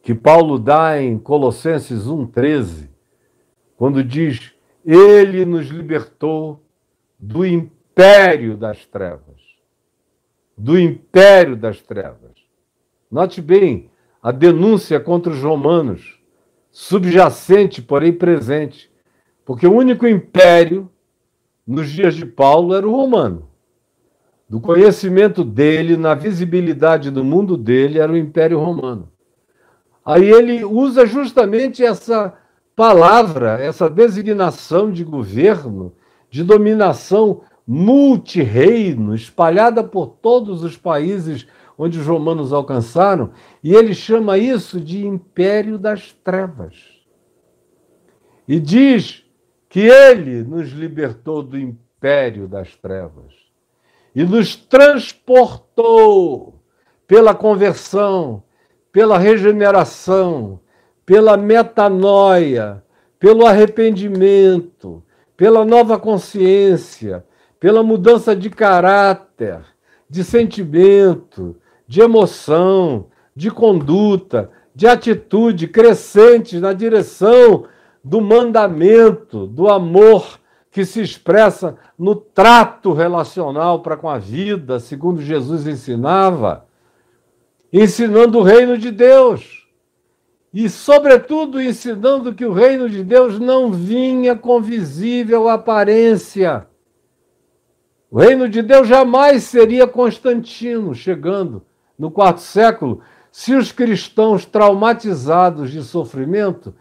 [0.03, 2.89] que Paulo dá em Colossenses 1,13,
[3.75, 4.53] quando diz:
[4.85, 6.61] Ele nos libertou
[7.17, 9.33] do império das trevas
[10.57, 12.31] do império das trevas.
[13.11, 13.89] Note bem
[14.21, 16.19] a denúncia contra os romanos,
[16.71, 18.91] subjacente, porém presente,
[19.45, 20.89] porque o único império
[21.67, 23.49] nos dias de Paulo era o romano.
[24.47, 29.11] Do conhecimento dele, na visibilidade do mundo dele, era o Império Romano.
[30.05, 32.33] Aí ele usa justamente essa
[32.75, 35.93] palavra, essa designação de governo,
[36.29, 41.47] de dominação multirreino, espalhada por todos os países
[41.77, 43.31] onde os romanos alcançaram,
[43.63, 46.75] e ele chama isso de império das trevas.
[48.47, 49.23] E diz
[49.69, 53.33] que ele nos libertou do império das trevas
[54.15, 56.61] e nos transportou
[57.07, 58.43] pela conversão,
[58.93, 60.59] pela regeneração,
[61.03, 62.83] pela metanoia,
[63.19, 65.03] pelo arrependimento,
[65.35, 67.25] pela nova consciência,
[67.59, 69.61] pela mudança de caráter,
[70.07, 71.55] de sentimento,
[71.87, 77.65] de emoção, de conduta, de atitude crescente na direção
[78.03, 80.39] do mandamento, do amor
[80.69, 86.65] que se expressa no trato relacional para com a vida, segundo Jesus ensinava,
[87.73, 89.67] ensinando o reino de Deus.
[90.53, 96.67] E, sobretudo, ensinando que o reino de Deus não vinha com visível aparência
[98.13, 101.65] o reino de Deus jamais seria Constantino chegando
[101.97, 103.01] no quarto século
[103.31, 106.75] se os cristãos traumatizados de sofrimento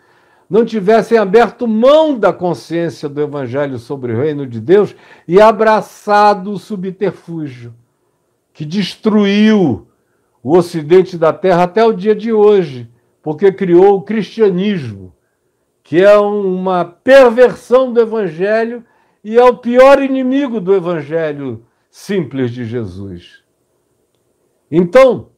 [0.47, 4.95] não tivessem aberto mão da consciência do evangelho sobre o reino de Deus
[5.27, 7.75] e abraçado o subterfúgio
[8.53, 9.87] que destruiu
[10.43, 12.91] o ocidente da terra até o dia de hoje,
[13.23, 15.15] porque criou o cristianismo,
[15.83, 18.85] que é uma perversão do evangelho
[19.23, 23.45] e é o pior inimigo do evangelho simples de Jesus.
[24.71, 25.31] Então,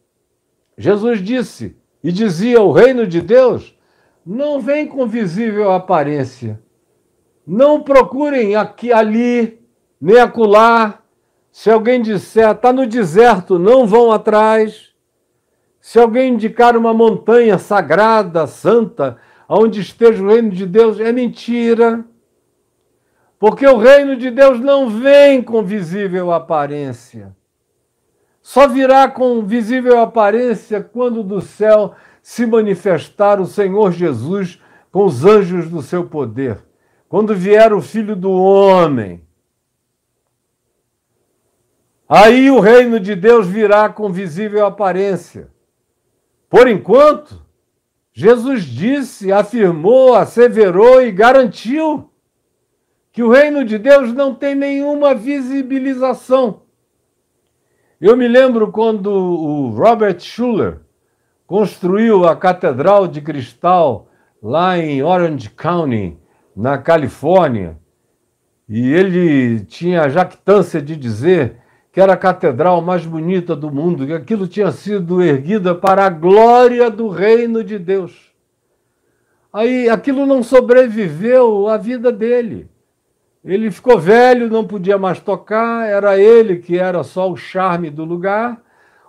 [0.79, 3.77] Jesus disse e dizia: o reino de Deus
[4.25, 6.63] não vem com visível aparência.
[7.47, 9.61] Não procurem aqui, ali,
[10.01, 11.03] nem acolá.
[11.53, 14.94] Se alguém disser, está no deserto, não vão atrás.
[15.85, 22.03] Se alguém indicar uma montanha sagrada, santa, onde esteja o reino de Deus, é mentira.
[23.39, 27.37] Porque o reino de Deus não vem com visível aparência.
[28.41, 34.59] Só virá com visível aparência quando do céu se manifestar o Senhor Jesus
[34.91, 36.65] com os anjos do seu poder.
[37.11, 39.23] Quando vier o Filho do Homem.
[42.09, 45.53] Aí o reino de Deus virá com visível aparência.
[46.49, 47.43] Por enquanto,
[48.13, 52.11] Jesus disse, afirmou, asseverou e garantiu
[53.13, 56.63] que o reino de Deus não tem nenhuma visibilização.
[58.01, 60.81] Eu me lembro quando o Robert Schuller
[61.47, 64.09] construiu a Catedral de Cristal
[64.43, 66.19] lá em Orange County,
[66.55, 67.79] na Califórnia,
[68.69, 71.57] e ele tinha a jactância de dizer
[71.95, 76.11] que era a catedral mais bonita do mundo, que aquilo tinha sido erguida para a
[76.11, 78.33] glória do reino de Deus.
[79.53, 82.69] Aí aquilo não sobreviveu à vida dele.
[83.45, 88.05] Ele ficou velho, não podia mais tocar, era ele que era só o charme do
[88.05, 88.61] lugar.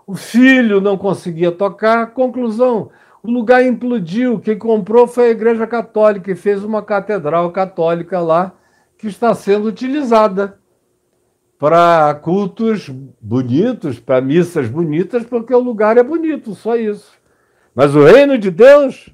[0.06, 2.12] O filho não conseguia tocar.
[2.12, 2.92] Conclusão:
[3.24, 4.40] o lugar implodiu.
[4.40, 8.52] Quem comprou foi a Igreja Católica e fez uma catedral católica lá
[8.96, 10.60] que está sendo utilizada
[11.58, 12.90] para cultos
[13.22, 17.14] bonitos, para missas bonitas, porque o lugar é bonito, só isso.
[17.74, 19.10] Mas o reino de Deus,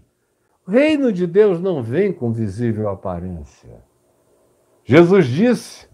[0.68, 3.82] o reino de Deus não vem com visível aparência.
[4.84, 5.88] Jesus disse,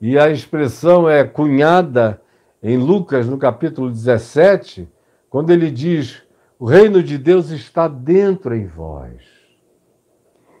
[0.00, 2.20] e a expressão é cunhada
[2.62, 4.88] em Lucas, no capítulo 17,
[5.28, 6.22] quando ele diz:
[6.58, 9.22] O reino de Deus está dentro em vós.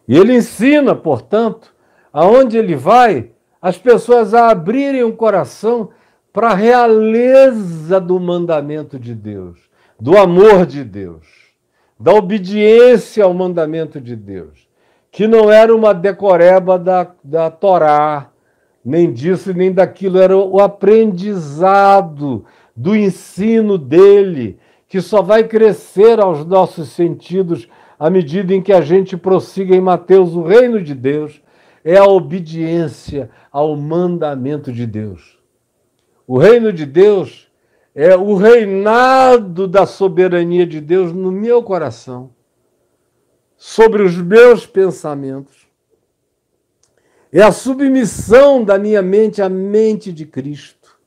[0.06, 1.74] E ele ensina, portanto,
[2.12, 5.90] aonde ele vai, as pessoas a abrirem o coração
[6.32, 9.58] para a realeza do mandamento de Deus,
[9.98, 11.26] do amor de Deus,
[11.98, 14.68] da obediência ao mandamento de Deus,
[15.10, 18.30] que não era uma decoreba da, da Torá,
[18.82, 24.58] nem disso nem daquilo, era o aprendizado do ensino dele,
[24.88, 29.80] que só vai crescer aos nossos sentidos à medida em que a gente prossiga em
[29.80, 31.42] Mateus, o reino de Deus
[31.84, 35.38] é a obediência ao mandamento de Deus.
[36.26, 37.50] O reino de Deus
[37.94, 42.30] é o reinado da soberania de Deus no meu coração,
[43.56, 45.68] sobre os meus pensamentos.
[47.32, 50.98] É a submissão da minha mente à mente de Cristo.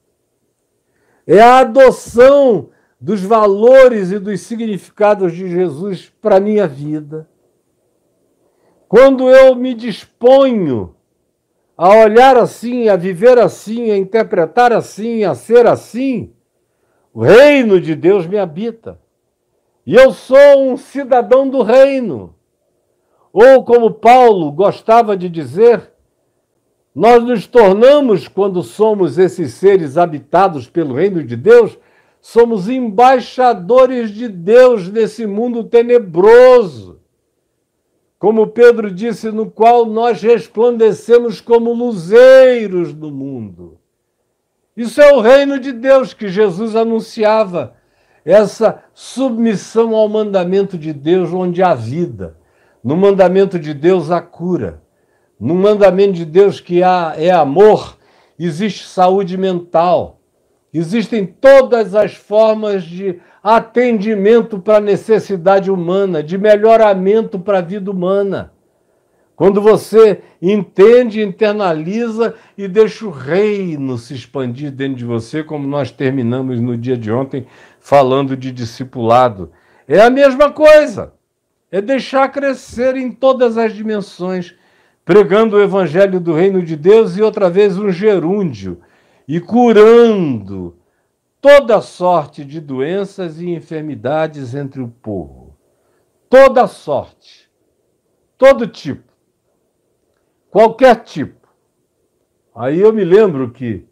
[1.25, 2.69] É a adoção
[2.99, 7.29] dos valores e dos significados de Jesus para a minha vida.
[8.87, 10.92] Quando eu me disponho
[11.84, 16.31] a olhar assim, a viver assim, a interpretar assim, a ser assim,
[17.13, 18.97] o reino de Deus me habita.
[19.86, 22.36] E eu sou um cidadão do reino.
[23.34, 25.91] Ou, como Paulo gostava de dizer,
[26.95, 31.77] nós nos tornamos, quando somos esses seres habitados pelo reino de Deus,
[32.21, 37.03] somos embaixadores de Deus nesse mundo tenebroso
[38.24, 43.78] como Pedro disse, no qual nós resplandecemos como luzeiros no mundo.
[44.78, 47.76] Isso é o reino de Deus que Jesus anunciava,
[48.24, 52.38] essa submissão ao mandamento de Deus, onde há vida.
[52.82, 54.82] No mandamento de Deus há cura.
[55.38, 57.97] No mandamento de Deus que há, é amor,
[58.39, 60.21] existe saúde mental.
[60.74, 67.91] Existem todas as formas de atendimento para a necessidade humana, de melhoramento para a vida
[67.91, 68.51] humana.
[69.36, 75.91] Quando você entende, internaliza e deixa o reino se expandir dentro de você, como nós
[75.91, 77.45] terminamos no dia de ontem
[77.80, 79.51] falando de discipulado.
[79.88, 81.13] É a mesma coisa.
[81.71, 84.55] É deixar crescer em todas as dimensões,
[85.03, 88.80] pregando o evangelho do reino de Deus e outra vez um gerúndio,
[89.28, 90.78] e curando
[91.41, 95.57] toda sorte de doenças e enfermidades entre o povo.
[96.30, 97.49] Toda sorte.
[98.38, 99.11] Todo tipo.
[100.49, 101.47] Qualquer tipo.
[102.55, 103.86] Aí eu me lembro que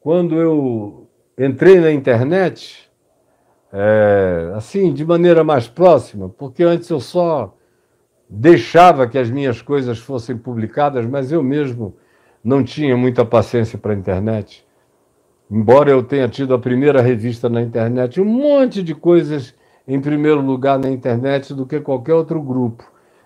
[0.00, 1.08] quando eu
[1.38, 2.90] entrei na internet,
[3.72, 7.56] é, assim, de maneira mais próxima, porque antes eu só
[8.28, 11.96] deixava que as minhas coisas fossem publicadas, mas eu mesmo
[12.42, 14.66] não tinha muita paciência para a internet.
[15.50, 19.52] Embora eu tenha tido a primeira revista na internet, um monte de coisas
[19.86, 22.84] em primeiro lugar na internet do que qualquer outro grupo.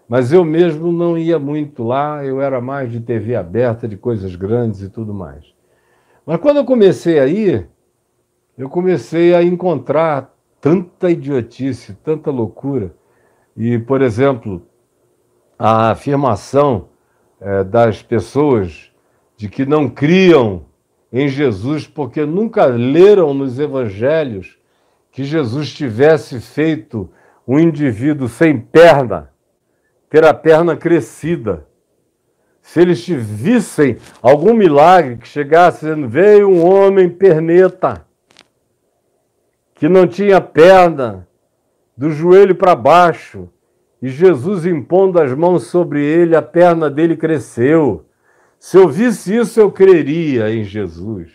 [0.08, 4.34] Mas eu mesmo não ia muito lá, eu era mais de TV aberta, de coisas
[4.36, 5.44] grandes e tudo mais.
[6.24, 7.68] Mas quando eu comecei a ir,
[8.56, 12.94] eu comecei a encontrar tanta idiotice, tanta loucura.
[13.54, 14.62] E, por exemplo,
[15.58, 16.88] a afirmação
[17.38, 18.90] é, das pessoas
[19.36, 20.64] de que não criam
[21.16, 24.58] em Jesus, porque nunca leram nos evangelhos
[25.12, 27.08] que Jesus tivesse feito
[27.46, 29.30] um indivíduo sem perna
[30.10, 31.68] ter a perna crescida.
[32.60, 38.04] Se eles vissem algum milagre que chegasse dizendo, veio um homem perneta,
[39.76, 41.28] que não tinha perna,
[41.96, 43.48] do joelho para baixo,
[44.02, 48.04] e Jesus impondo as mãos sobre ele, a perna dele cresceu.
[48.64, 51.32] Se eu visse isso, eu creria em Jesus.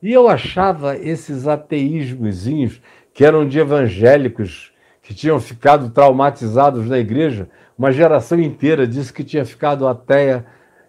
[0.00, 2.80] E eu achava esses ateísmozinhos,
[3.12, 9.24] que eram de evangélicos, que tinham ficado traumatizados na igreja, uma geração inteira disse que
[9.24, 10.46] tinha ficado ateia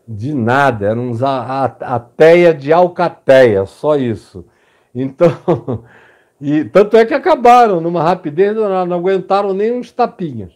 [0.07, 4.45] de nada, eram uns ateia de alcateia, só isso.
[4.93, 5.83] Então,
[6.39, 10.53] e tanto é que acabaram numa rapidez, não, não aguentaram nem uns tapinhas.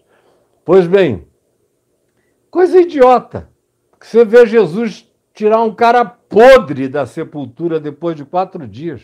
[0.63, 1.25] Pois bem,
[2.51, 3.49] coisa idiota
[3.99, 9.01] que você vê Jesus tirar um cara podre da sepultura depois de quatro dias.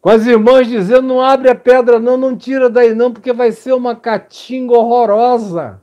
[0.00, 3.52] com as irmãs dizendo: não abre a pedra, não, não tira daí, não, porque vai
[3.52, 5.80] ser uma catinga horrorosa.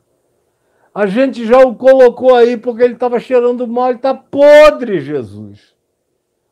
[0.94, 5.74] A gente já o colocou aí porque ele estava cheirando mal, ele está podre, Jesus.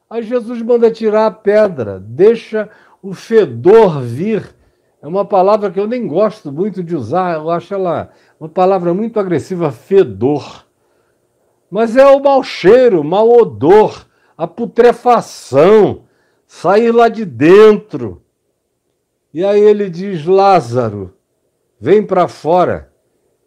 [0.09, 2.69] Aí Jesus manda tirar a pedra, deixa
[3.01, 4.55] o fedor vir.
[5.01, 8.09] É uma palavra que eu nem gosto muito de usar, eu acho ela
[8.39, 10.66] uma palavra muito agressiva, fedor.
[11.69, 14.05] Mas é o mau cheiro, mau odor,
[14.37, 16.03] a putrefação,
[16.45, 18.21] sair lá de dentro.
[19.33, 21.13] E aí ele diz: Lázaro,
[21.79, 22.91] vem para fora.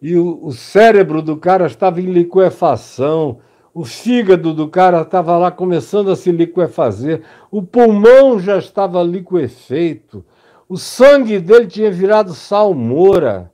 [0.03, 3.41] E o, o, cérebro do cara estava em liquefação,
[3.75, 10.25] o fígado do cara estava lá começando a se liquefazer, o pulmão já estava liquefeito,
[10.67, 13.53] o sangue dele tinha virado salmoura.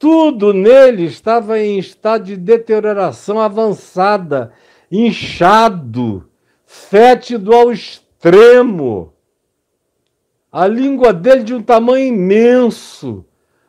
[0.00, 4.50] Tudo nele estava em estado de deterioração avançada,
[4.90, 6.26] inchado,
[6.64, 9.12] fétido ao extremo.
[10.50, 13.26] A língua dele de um tamanho imenso.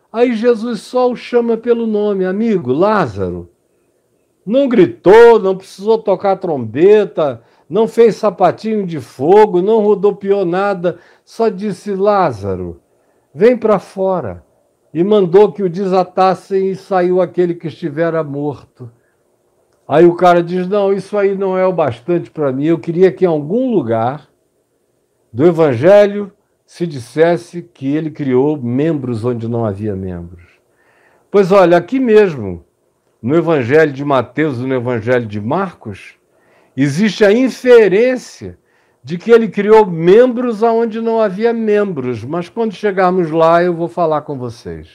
[0.10, 3.50] Aí Jesus só o chama pelo nome, amigo, Lázaro.
[4.46, 11.50] Não gritou, não precisou tocar trombeta, não fez sapatinho de fogo, não rodopiou nada, só
[11.50, 12.82] disse: Lázaro,
[13.36, 14.50] vem para fora.
[14.94, 18.92] E mandou que o desatassem e saiu aquele que estivera morto.
[19.88, 22.66] Aí o cara diz: Não, isso aí não é o bastante para mim.
[22.66, 24.30] Eu queria que em algum lugar
[25.32, 26.32] do Evangelho
[26.66, 30.44] se dissesse que ele criou membros onde não havia membros.
[31.30, 32.66] Pois olha, aqui mesmo,
[33.22, 36.16] no Evangelho de Mateus e no Evangelho de Marcos,
[36.76, 38.58] existe a inferência
[39.04, 43.88] de que ele criou membros aonde não havia membros, mas quando chegarmos lá eu vou
[43.88, 44.88] falar com vocês.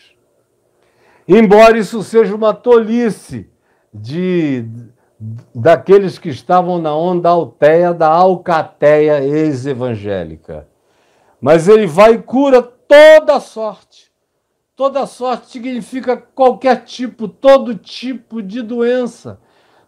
[1.26, 3.50] Embora isso seja uma tolice
[3.92, 4.64] de
[5.54, 10.68] daqueles que estavam na onda alteia da alcateia ex-evangélica.
[11.40, 14.12] Mas ele vai e cura toda sorte.
[14.76, 19.40] Toda sorte significa qualquer tipo, todo tipo de doença.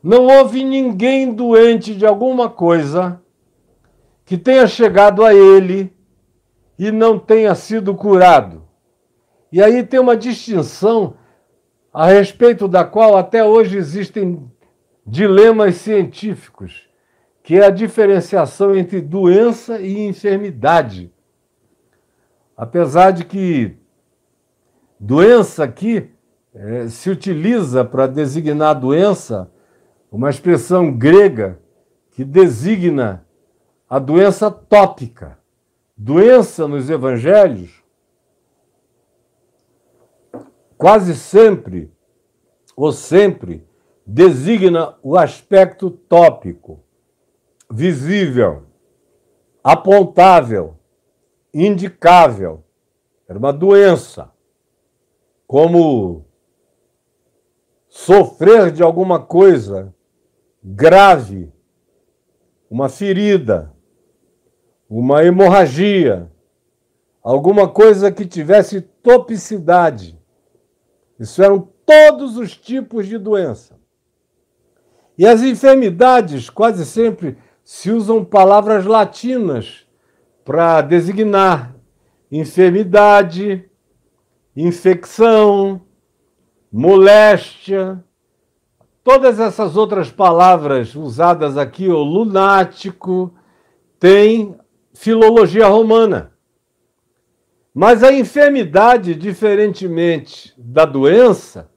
[0.02, 3.20] Não houve ninguém doente de alguma coisa
[4.28, 5.90] que tenha chegado a ele
[6.78, 8.62] e não tenha sido curado.
[9.50, 11.14] E aí tem uma distinção
[11.90, 14.46] a respeito da qual até hoje existem
[15.06, 16.86] dilemas científicos,
[17.42, 21.10] que é a diferenciação entre doença e enfermidade.
[22.54, 23.78] Apesar de que
[25.00, 26.10] doença aqui
[26.54, 29.50] é, se utiliza para designar doença
[30.12, 31.58] uma expressão grega
[32.10, 33.26] que designa
[33.88, 35.38] a doença tópica.
[35.96, 37.82] Doença nos evangelhos
[40.78, 41.92] quase sempre
[42.76, 43.66] ou sempre
[44.06, 46.80] designa o aspecto tópico,
[47.68, 48.66] visível,
[49.62, 50.78] apontável,
[51.52, 52.62] indicável.
[53.28, 54.30] Era uma doença,
[55.46, 56.24] como
[57.88, 59.92] sofrer de alguma coisa
[60.62, 61.52] grave,
[62.70, 63.74] uma ferida,
[64.88, 66.30] uma hemorragia,
[67.22, 70.18] alguma coisa que tivesse topicidade.
[71.18, 73.76] Isso eram todos os tipos de doença.
[75.16, 79.86] E as enfermidades, quase sempre se usam palavras latinas
[80.44, 81.74] para designar
[82.30, 83.68] enfermidade,
[84.56, 85.82] infecção,
[86.70, 88.02] moléstia,
[89.02, 93.34] todas essas outras palavras usadas aqui, o lunático,
[93.98, 94.54] tem
[94.98, 96.32] filologia romana.
[97.72, 101.70] Mas a enfermidade, diferentemente da doença,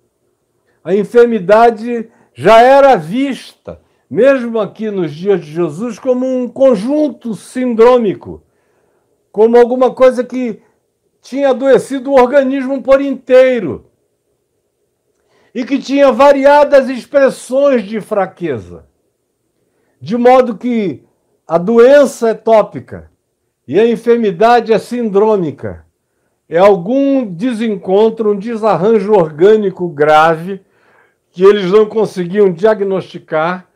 [0.84, 3.80] a enfermidade já era vista,
[4.10, 8.44] mesmo aqui nos dias de Jesus, como um conjunto sindrômico
[9.32, 10.62] como alguma coisa que
[11.22, 13.90] tinha adoecido o organismo por inteiro
[15.54, 18.86] e que tinha variadas expressões de fraqueza.
[20.02, 21.06] De modo que
[21.48, 23.11] a doença é tópica
[23.72, 25.86] e a enfermidade é sindrômica.
[26.50, 30.60] É algum desencontro, um desarranjo orgânico grave
[31.32, 33.70] que eles não conseguiam diagnosticar,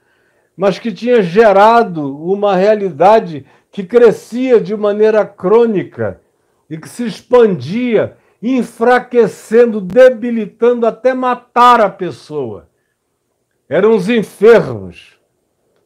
[0.53, 6.19] mas que tinha gerado uma realidade que crescia de maneira crônica
[6.69, 12.67] e que se expandia, enfraquecendo, debilitando até matar a pessoa.
[13.69, 15.17] Eram os enfermos.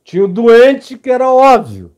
[0.03, 1.91] Tinha o doente, que era óbvio.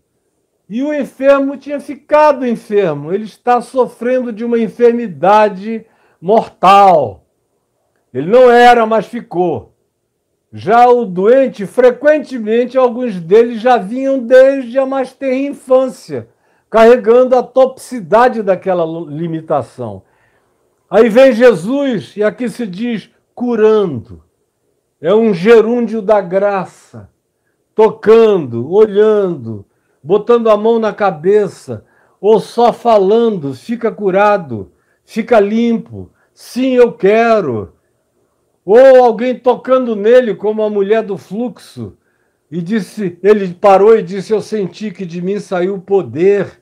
[0.72, 3.12] E o enfermo tinha ficado enfermo.
[3.12, 5.86] Ele está sofrendo de uma enfermidade
[6.22, 7.26] mortal.
[8.14, 9.76] Ele não era, mas ficou.
[10.50, 16.30] Já o doente, frequentemente, alguns deles já vinham desde a mais terra infância,
[16.70, 20.04] carregando a toxicidade daquela limitação.
[20.90, 24.24] Aí vem Jesus, e aqui se diz curando.
[25.02, 27.10] É um gerúndio da graça,
[27.76, 29.66] tocando, olhando,
[30.04, 31.86] botando a mão na cabeça,
[32.20, 34.72] ou só falando, fica curado,
[35.04, 36.12] fica limpo.
[36.34, 37.74] Sim, eu quero.
[38.64, 41.98] Ou alguém tocando nele, como a mulher do fluxo,
[42.52, 46.62] e disse, ele parou e disse: Eu senti que de mim saiu o poder.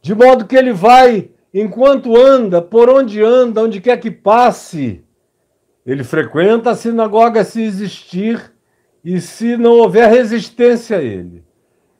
[0.00, 5.04] De modo que ele vai, enquanto anda, por onde anda, onde quer que passe,
[5.84, 8.52] ele frequenta a sinagoga se existir
[9.04, 11.44] e se não houver resistência a ele.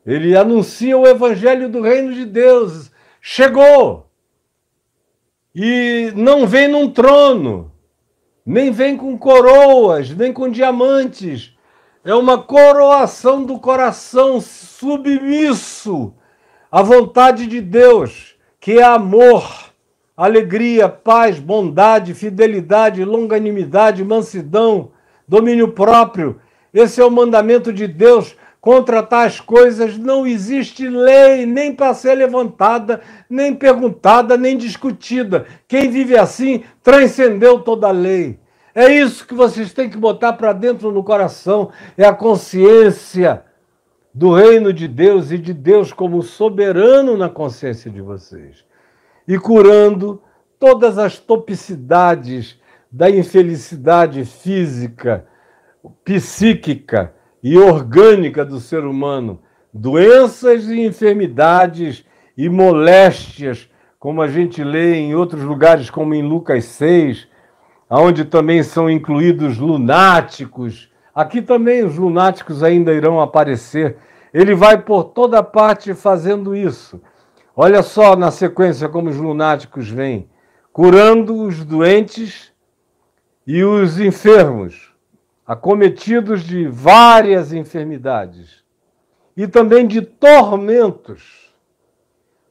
[0.05, 2.91] Ele anuncia o evangelho do reino de Deus.
[3.21, 4.11] Chegou!
[5.55, 7.71] E não vem num trono,
[8.45, 11.55] nem vem com coroas, nem com diamantes.
[12.05, 16.15] É uma coroação do coração submisso
[16.71, 19.73] à vontade de Deus, que é amor,
[20.17, 24.91] alegria, paz, bondade, fidelidade, longanimidade, mansidão,
[25.29, 26.41] domínio próprio.
[26.73, 32.15] Esse é o mandamento de Deus Contra tais coisas não existe lei nem para ser
[32.15, 35.47] levantada, nem perguntada, nem discutida.
[35.67, 38.39] Quem vive assim transcendeu toda a lei.
[38.73, 43.43] É isso que vocês têm que botar para dentro no coração, é a consciência
[44.15, 48.65] do reino de Deus e de Deus como soberano na consciência de vocês.
[49.27, 50.23] E curando
[50.57, 52.61] todas as topicidades
[52.93, 55.27] da infelicidade física,
[56.05, 57.13] psíquica,
[57.43, 59.41] e orgânica do ser humano,
[59.73, 62.05] doenças e enfermidades
[62.37, 67.27] e moléstias, como a gente lê em outros lugares, como em Lucas 6,
[67.91, 70.91] onde também são incluídos lunáticos.
[71.15, 73.97] Aqui também os lunáticos ainda irão aparecer.
[74.33, 77.01] Ele vai por toda parte fazendo isso.
[77.55, 80.29] Olha só na sequência como os lunáticos vêm,
[80.73, 82.51] curando os doentes
[83.47, 84.92] e os enfermos
[85.47, 88.63] acometidos de várias enfermidades
[89.37, 91.53] e também de tormentos,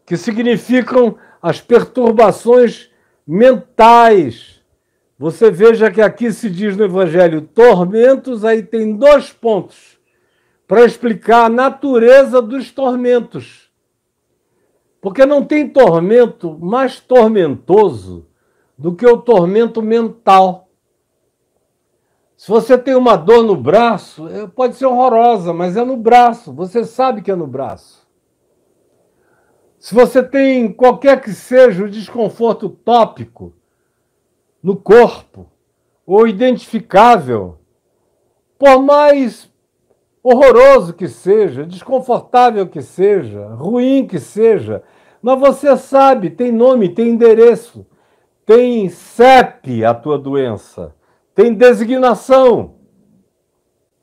[0.05, 2.89] que significam as perturbações
[3.25, 4.61] mentais.
[5.17, 9.99] Você veja que aqui se diz no Evangelho tormentos, aí tem dois pontos
[10.67, 13.69] para explicar a natureza dos tormentos.
[15.01, 18.25] Porque não tem tormento mais tormentoso
[18.77, 20.70] do que o tormento mental.
[22.41, 26.51] Se você tem uma dor no braço, pode ser horrorosa, mas é no braço.
[26.53, 28.09] Você sabe que é no braço.
[29.77, 33.53] Se você tem qualquer que seja o desconforto tópico
[34.63, 35.51] no corpo,
[36.03, 37.59] ou identificável,
[38.57, 39.47] por mais
[40.23, 44.81] horroroso que seja, desconfortável que seja, ruim que seja,
[45.21, 47.85] mas você sabe, tem nome, tem endereço,
[48.47, 50.99] tem CEP a tua doença
[51.33, 52.75] tem designação,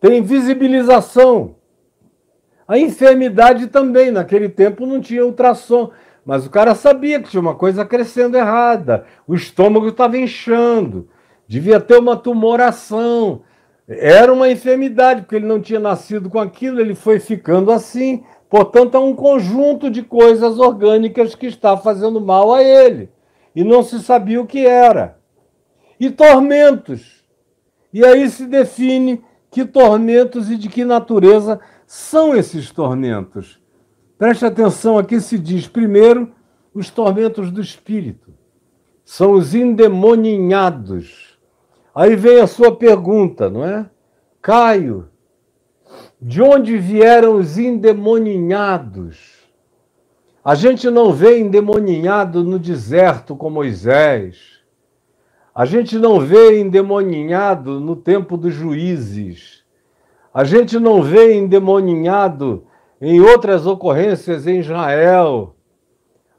[0.01, 1.57] tem visibilização.
[2.67, 5.91] A enfermidade também, naquele tempo não tinha ultrassom,
[6.25, 11.09] mas o cara sabia que tinha uma coisa crescendo errada, o estômago estava inchando,
[11.47, 13.43] devia ter uma tumoração.
[13.89, 18.23] Era uma enfermidade, porque ele não tinha nascido com aquilo, ele foi ficando assim.
[18.51, 23.09] Portanto, é um conjunto de coisas orgânicas que está fazendo mal a ele.
[23.57, 25.17] E não se sabia o que era.
[25.99, 27.18] E tormentos
[27.93, 33.61] e aí se define que tormentos e de que natureza são esses tormentos.
[34.19, 36.31] Preste atenção, aqui se diz primeiro
[36.75, 38.35] os tormentos do espírito.
[39.05, 41.39] São os endemoninhados.
[41.95, 43.89] Aí vem a sua pergunta, não é?
[44.43, 45.09] Caio,
[46.21, 49.39] de onde vieram os endemoninhados?
[50.45, 54.58] A gente não vê endemoninhado no deserto com Moisés.
[55.59, 59.65] A gente não vê endemoninhado no tempo dos juízes.
[60.33, 62.65] A gente não vê endemoninhado
[63.01, 65.57] em outras ocorrências em Israel.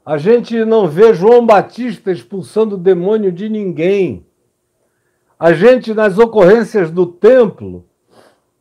[0.06, 4.24] A gente não vê João Batista expulsando o demônio de ninguém.
[5.38, 7.84] A gente, nas ocorrências do templo,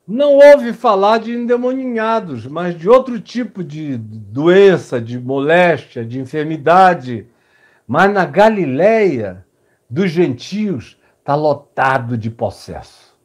[0.05, 7.27] não ouve falar de endemoninhados, mas de outro tipo de doença, de moléstia, de enfermidade.
[7.87, 9.45] Mas na Galileia,
[9.89, 13.17] dos gentios está lotado de possesso.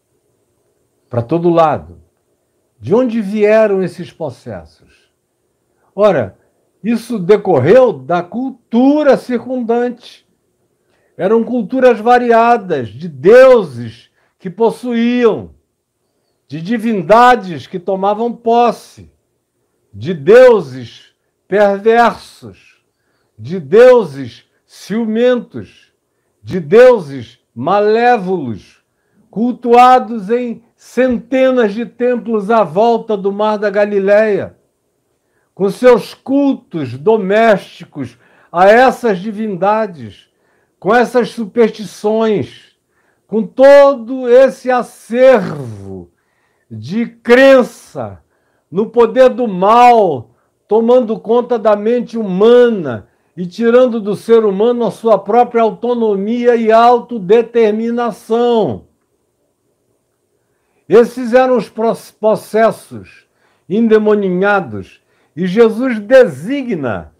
[1.09, 2.03] Para todo lado.
[2.81, 5.11] De onde vieram esses possessos?
[5.95, 6.39] Ora,
[6.82, 10.28] isso decorreu da cultura circundante.
[11.16, 15.55] Eram culturas variadas, de deuses que possuíam,
[16.47, 19.11] de divindades que tomavam posse,
[19.93, 21.15] de deuses
[21.49, 22.85] perversos,
[23.39, 25.84] de deuses ciumentos,
[26.45, 28.85] de deuses malévolos,
[29.31, 34.57] cultuados em centenas de templos à volta do Mar da Galileia,
[35.55, 38.19] com seus cultos domésticos
[38.53, 40.29] a essas divindades,
[40.79, 42.77] com essas superstições,
[43.27, 46.12] com todo esse acervo
[46.71, 48.21] de crença
[48.71, 50.35] no poder do mal
[50.69, 56.70] tomando conta da mente humana e tirando do ser humano a sua própria autonomia e
[56.70, 58.85] autodeterminação.
[60.89, 63.27] Esses eram os processos
[63.69, 65.02] endemoninhados
[65.36, 67.12] e Jesus designa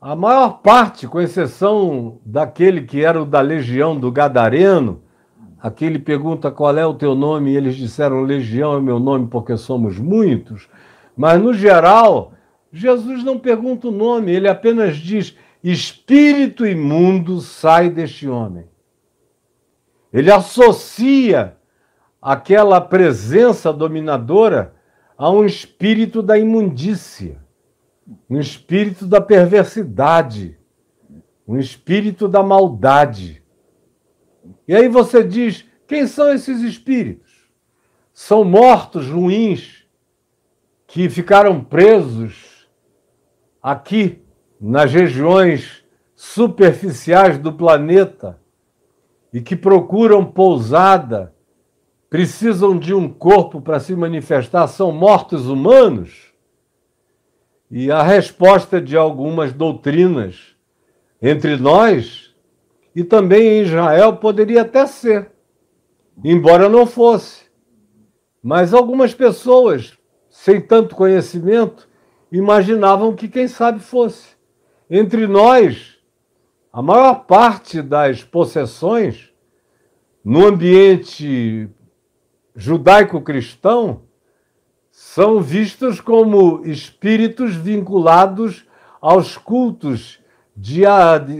[0.00, 5.00] a maior parte, com exceção daquele que era o da legião do Gadareno,
[5.58, 9.56] aquele pergunta qual é o teu nome e eles disseram legião é meu nome porque
[9.56, 10.68] somos muitos,
[11.16, 12.33] mas no geral
[12.76, 18.66] Jesus não pergunta o nome, ele apenas diz: espírito imundo sai deste homem.
[20.12, 21.56] Ele associa
[22.20, 24.74] aquela presença dominadora
[25.16, 27.40] a um espírito da imundícia,
[28.28, 30.58] um espírito da perversidade,
[31.46, 33.40] um espírito da maldade.
[34.66, 37.32] E aí você diz: quem são esses espíritos?
[38.12, 39.86] São mortos ruins
[40.88, 42.53] que ficaram presos
[43.64, 44.20] aqui
[44.60, 45.82] nas regiões
[46.14, 48.38] superficiais do planeta
[49.32, 51.34] e que procuram pousada,
[52.10, 56.34] precisam de um corpo para se manifestar, são mortos humanos?
[57.70, 60.54] E a resposta de algumas doutrinas
[61.20, 62.34] entre nós
[62.94, 65.32] e também em Israel poderia até ser,
[66.22, 67.44] embora não fosse.
[68.42, 69.96] Mas algumas pessoas,
[70.28, 71.88] sem tanto conhecimento,
[72.38, 74.30] imaginavam que, quem sabe, fosse.
[74.90, 75.98] Entre nós,
[76.72, 79.32] a maior parte das possessões
[80.24, 81.68] no ambiente
[82.56, 84.02] judaico-cristão
[84.90, 88.66] são vistas como espíritos vinculados
[89.00, 90.18] aos cultos
[90.56, 90.82] de,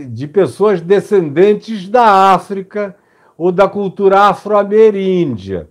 [0.09, 2.95] de pessoas descendentes da África
[3.37, 5.69] ou da cultura afro-ameríndia.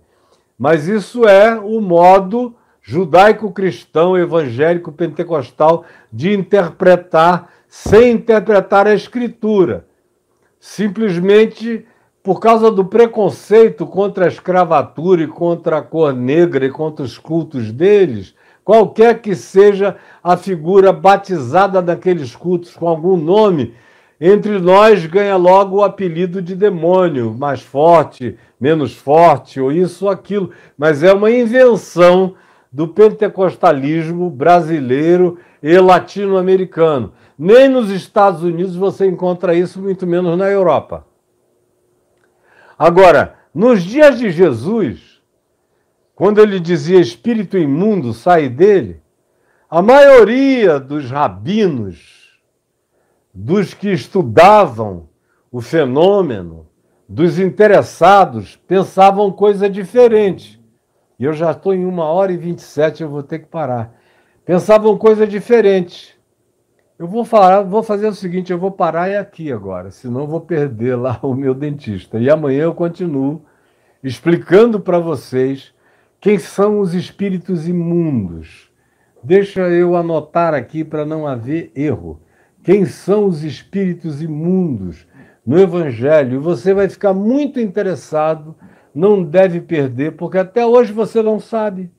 [0.57, 5.83] Mas isso é o modo judaico-cristão, evangélico, pentecostal,
[6.13, 9.87] de interpretar, sem interpretar a Escritura.
[10.59, 11.83] Simplesmente
[12.21, 17.17] por causa do preconceito contra a escravatura e contra a cor negra e contra os
[17.17, 18.33] cultos deles,
[18.63, 23.75] qualquer que seja a figura batizada naqueles cultos com algum nome,
[24.19, 30.11] entre nós ganha logo o apelido de demônio, mais forte, menos forte, ou isso ou
[30.11, 30.51] aquilo.
[30.75, 32.33] Mas é uma invenção
[32.75, 37.13] do pentecostalismo brasileiro e latino-americano.
[37.39, 41.07] Nem nos Estados Unidos você encontra isso, muito menos na Europa.
[42.77, 45.21] Agora, nos dias de Jesus,
[46.13, 48.99] quando ele dizia espírito imundo, sai dele,
[49.69, 52.41] a maioria dos rabinos,
[53.33, 55.07] dos que estudavam
[55.49, 56.67] o fenômeno,
[57.07, 60.64] dos interessados, pensavam coisa diferente.
[61.19, 63.47] E eu já estou em uma hora e vinte e sete, eu vou ter que
[63.47, 63.93] parar.
[64.45, 66.15] Pensavam coisa diferente.
[66.97, 70.39] Eu vou falar, vou fazer o seguinte, eu vou parar é aqui agora, senão vou
[70.39, 72.19] perder lá o meu dentista.
[72.19, 73.43] E amanhã eu continuo
[74.01, 75.73] explicando para vocês
[76.21, 78.71] quem são os espíritos imundos.
[79.21, 82.21] Deixa eu anotar aqui para não haver erro.
[82.63, 85.05] Quem são os espíritos imundos
[85.45, 86.39] no Evangelho?
[86.41, 88.55] Você vai ficar muito interessado
[88.95, 91.91] não deve perder, porque até hoje você não sabe.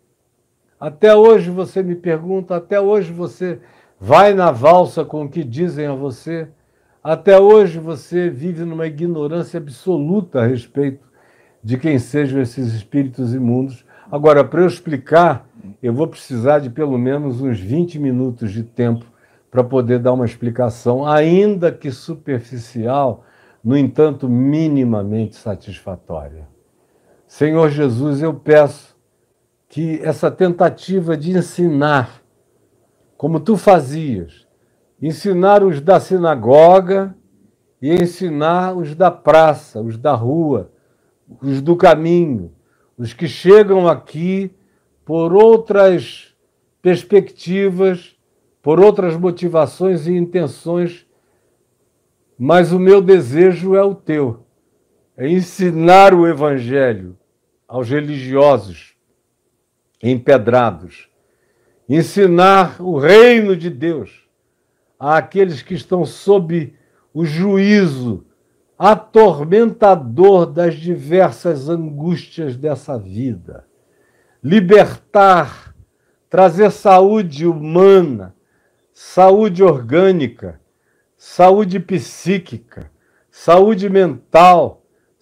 [0.80, 3.60] Até hoje você me pergunta, até hoje você
[4.00, 6.48] vai na valsa com o que dizem a você.
[7.04, 11.06] Até hoje você vive numa ignorância absoluta a respeito
[11.62, 13.84] de quem sejam esses espíritos imundos.
[14.10, 15.46] Agora, para eu explicar,
[15.82, 19.04] eu vou precisar de pelo menos uns 20 minutos de tempo
[19.50, 23.24] para poder dar uma explicação, ainda que superficial,
[23.62, 26.55] no entanto, minimamente satisfatória.
[27.26, 28.96] Senhor Jesus, eu peço
[29.68, 32.22] que essa tentativa de ensinar,
[33.16, 34.46] como tu fazias,
[35.02, 37.16] ensinar os da sinagoga
[37.82, 40.70] e ensinar os da praça, os da rua,
[41.42, 42.52] os do caminho,
[42.96, 44.54] os que chegam aqui
[45.04, 46.32] por outras
[46.80, 48.16] perspectivas,
[48.62, 51.04] por outras motivações e intenções,
[52.38, 54.45] mas o meu desejo é o teu
[55.16, 57.16] é ensinar o evangelho
[57.66, 58.94] aos religiosos
[60.02, 61.08] empedrados,
[61.88, 64.26] ensinar o reino de Deus
[64.98, 66.74] àqueles que estão sob
[67.14, 68.26] o juízo
[68.78, 73.66] atormentador das diversas angústias dessa vida.
[74.42, 75.74] Libertar,
[76.28, 78.34] trazer saúde humana,
[78.92, 80.60] saúde orgânica,
[81.16, 82.90] saúde psíquica,
[83.30, 84.75] saúde mental,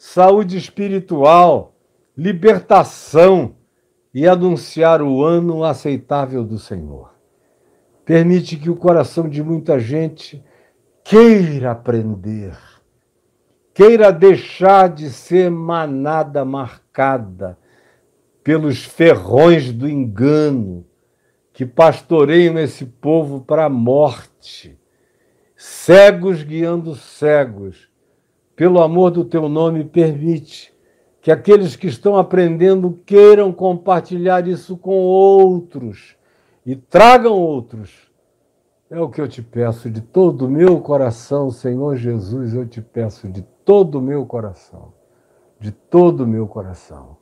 [0.06, 1.74] saúde espiritual,
[2.14, 3.56] libertação
[4.12, 7.14] e anunciar o ano aceitável do Senhor.
[8.04, 10.44] Permite que o coração de muita gente
[11.02, 12.54] queira aprender,
[13.72, 17.58] queira deixar de ser manada marcada
[18.44, 20.84] pelos ferrões do engano
[21.50, 24.78] que pastoreiam esse povo para a morte,
[25.56, 27.93] cegos guiando cegos.
[28.56, 30.72] Pelo amor do teu nome, permite
[31.20, 36.16] que aqueles que estão aprendendo queiram compartilhar isso com outros
[36.64, 38.12] e tragam outros.
[38.90, 42.80] É o que eu te peço de todo o meu coração, Senhor Jesus, eu te
[42.80, 44.92] peço de todo o meu coração,
[45.58, 47.16] de todo o meu coração.